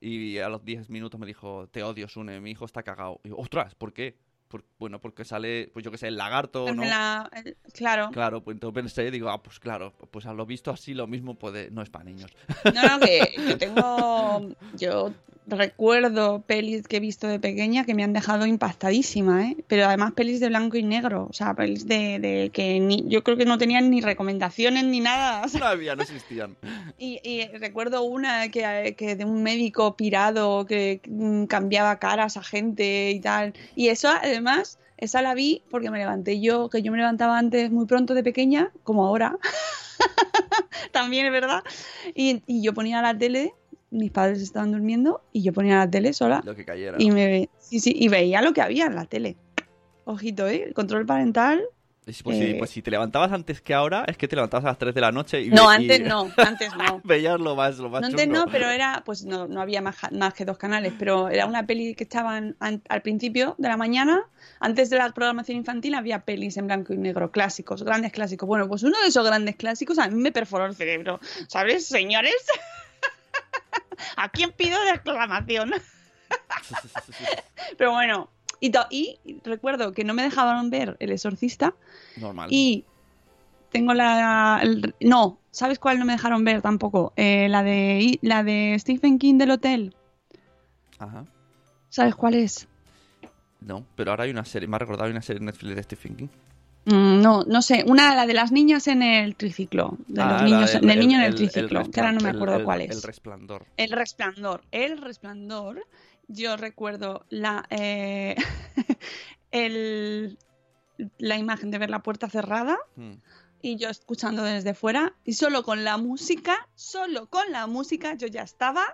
[0.00, 3.20] Y a los 10 minutos me dijo, te odio, Sune, mi hijo está cagado.
[3.24, 4.16] Y yo, ostras, ¿por qué?
[4.48, 6.82] Por- bueno, porque sale, pues yo que sé, el lagarto, ¿no?
[6.84, 8.10] la- el- claro.
[8.12, 11.06] Claro, pues entonces pensé y digo, ah, pues claro, pues a lo visto así lo
[11.06, 12.30] mismo puede, no es para niños.
[12.74, 14.48] No, no, que yo tengo.
[14.74, 15.12] Yo
[15.48, 19.56] recuerdo pelis que he visto de pequeña que me han dejado impactadísima, ¿eh?
[19.66, 21.26] Pero además pelis de blanco y negro.
[21.30, 25.00] O sea, pelis de, de que ni, yo creo que no tenían ni recomendaciones ni
[25.00, 25.42] nada.
[25.44, 26.56] o sea, No había, no existían.
[26.98, 32.42] y, y recuerdo una que, que de un médico pirado que mm, cambiaba caras a
[32.42, 33.54] gente y tal.
[33.74, 37.70] Y eso, además, esa la vi porque me levanté yo, que yo me levantaba antes
[37.70, 39.38] muy pronto de pequeña, como ahora.
[40.92, 41.62] También es verdad.
[42.14, 43.54] Y, y yo ponía la tele,
[43.90, 46.42] mis padres estaban durmiendo, y yo ponía la tele sola.
[46.44, 46.96] Lo que cayera.
[47.00, 49.36] Y, me, ve- sí, sí, y veía lo que había en la tele.
[50.04, 50.64] Ojito, ¿eh?
[50.68, 51.62] El control parental.
[52.24, 54.68] Pues, si, eh, pues si te levantabas antes que ahora, es que te levantabas a
[54.68, 57.00] las 3 de la noche y No, y- antes no, antes no.
[57.04, 58.38] Veías lo más, lo más No, antes chungo.
[58.38, 61.66] no, pero era, pues no, no había más, más que dos canales, pero era una
[61.66, 64.22] peli que estaban an- al principio de la mañana,
[64.58, 68.46] antes de la programación infantil había pelis en blanco y negro, clásicos, grandes clásicos.
[68.46, 72.32] Bueno, pues uno de esos grandes clásicos a mí me perforó el cerebro, ¿sabes, señores?
[74.16, 75.72] ¿A quién pido de exclamación?
[77.76, 81.74] Pero bueno, y, recuerdo que no me dejaban ver El Exorcista
[82.16, 82.48] Normal.
[82.50, 82.84] y
[83.70, 84.60] tengo la.
[84.62, 87.12] el- no, ¿sabes cuál no me dejaron ver tampoco?
[87.16, 89.94] Eh, la, de, la de Stephen King del hotel.
[90.98, 91.24] Ajá.
[91.90, 92.68] ¿Sabes cuál es?
[93.60, 95.82] No, pero ahora hay una serie, me ha recordado hay una serie en Netflix de
[95.82, 96.28] Stephen King.
[96.84, 97.84] Mm, no, no sé.
[97.86, 99.96] Una, la de las niñas en el triciclo.
[100.06, 101.80] De Ah, los la niños, del- del el- niño en el, el- triciclo.
[101.82, 103.02] el que ahora no me acuerdo el- cuál El es.
[103.04, 103.66] resplandor.
[103.76, 104.62] El resplandor.
[104.70, 105.86] El resplandor.
[106.28, 107.66] Yo recuerdo la.
[107.70, 108.36] eh,
[109.50, 110.38] el,
[111.18, 112.76] la imagen de ver la puerta cerrada.
[112.96, 113.14] Hmm.
[113.60, 118.28] y yo escuchando desde fuera y solo con la música, solo con la música yo
[118.28, 118.84] ya estaba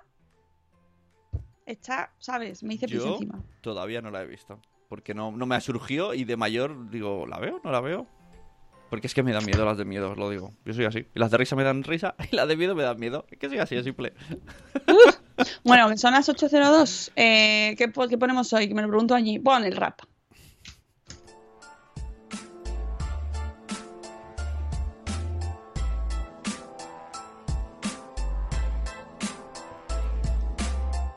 [1.67, 2.63] hecha, ¿sabes?
[2.63, 3.43] Me hice pis encima.
[3.61, 4.61] todavía no la he visto.
[4.95, 7.61] Porque no, no me ha surgido y de mayor digo, ¿la veo?
[7.65, 8.07] ¿No la veo?
[8.91, 10.53] Porque es que me dan miedo las de miedo, os lo digo.
[10.65, 11.09] Yo soy así.
[11.13, 13.27] Y las de risa me dan risa y las de miedo me dan miedo.
[13.29, 14.13] Es que soy así, es simple.
[15.65, 17.11] Bueno, son las 8.02.
[17.17, 18.73] Eh, ¿qué, qué ponemos hoy?
[18.73, 19.41] Me lo pregunto allí.
[19.41, 20.03] Pon el rap.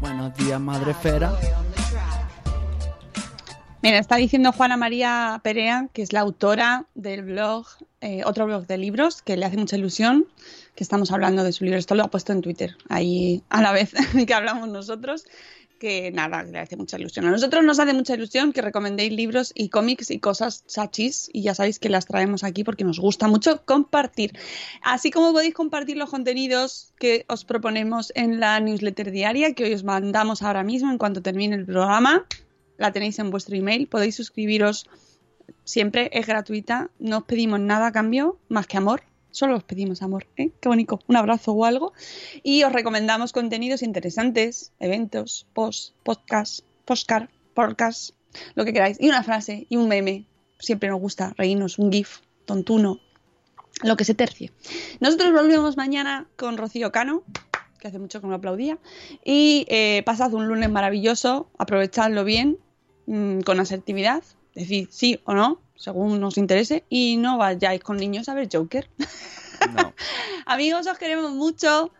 [0.00, 1.32] Buenos días, madre esfera.
[3.82, 7.66] Mira, está diciendo Juana María Perea, que es la autora del blog,
[8.00, 10.26] eh, otro blog de libros, que le hace mucha ilusión,
[10.76, 11.78] que estamos hablando de su libro.
[11.78, 13.92] Esto lo ha puesto en Twitter, ahí a la vez
[14.26, 15.24] que hablamos nosotros,
[15.82, 17.26] que nada, le hace mucha ilusión.
[17.26, 21.42] A nosotros nos hace mucha ilusión que recomendéis libros y cómics y cosas sachis, y
[21.42, 24.38] ya sabéis que las traemos aquí porque nos gusta mucho compartir.
[24.82, 29.74] Así como podéis compartir los contenidos que os proponemos en la newsletter diaria, que hoy
[29.74, 32.26] os mandamos ahora mismo en cuanto termine el programa
[32.82, 33.86] la tenéis en vuestro email.
[33.86, 34.88] Podéis suscribiros
[35.64, 36.90] siempre, es gratuita.
[36.98, 39.11] No os pedimos nada a cambio, más que amor.
[39.32, 40.52] Solo os pedimos amor, ¿eh?
[40.60, 41.94] Qué bonito, un abrazo o algo.
[42.42, 48.10] Y os recomendamos contenidos interesantes, eventos, posts, podcasts, postcard, podcast,
[48.54, 48.98] lo que queráis.
[49.00, 50.26] Y una frase y un meme.
[50.58, 53.00] Siempre nos gusta reírnos, un GIF, tontuno,
[53.82, 54.52] lo que se tercie.
[55.00, 57.22] Nosotros volvemos mañana con Rocío Cano,
[57.80, 58.78] que hace mucho que no aplaudía.
[59.24, 62.58] Y eh, pasad un lunes maravilloso, aprovechadlo bien,
[63.06, 64.22] mm, con asertividad,
[64.54, 68.88] decid sí o no, según nos interese, y no vayáis con niños a ver Joker.
[69.74, 69.94] No.
[70.46, 71.92] Amigos, os queremos mucho.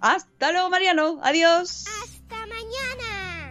[0.00, 1.18] Hasta luego, Mariano.
[1.22, 1.84] Adiós.
[2.02, 3.50] ¡Hasta mañana!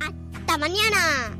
[0.00, 1.39] ¡Hasta mañana!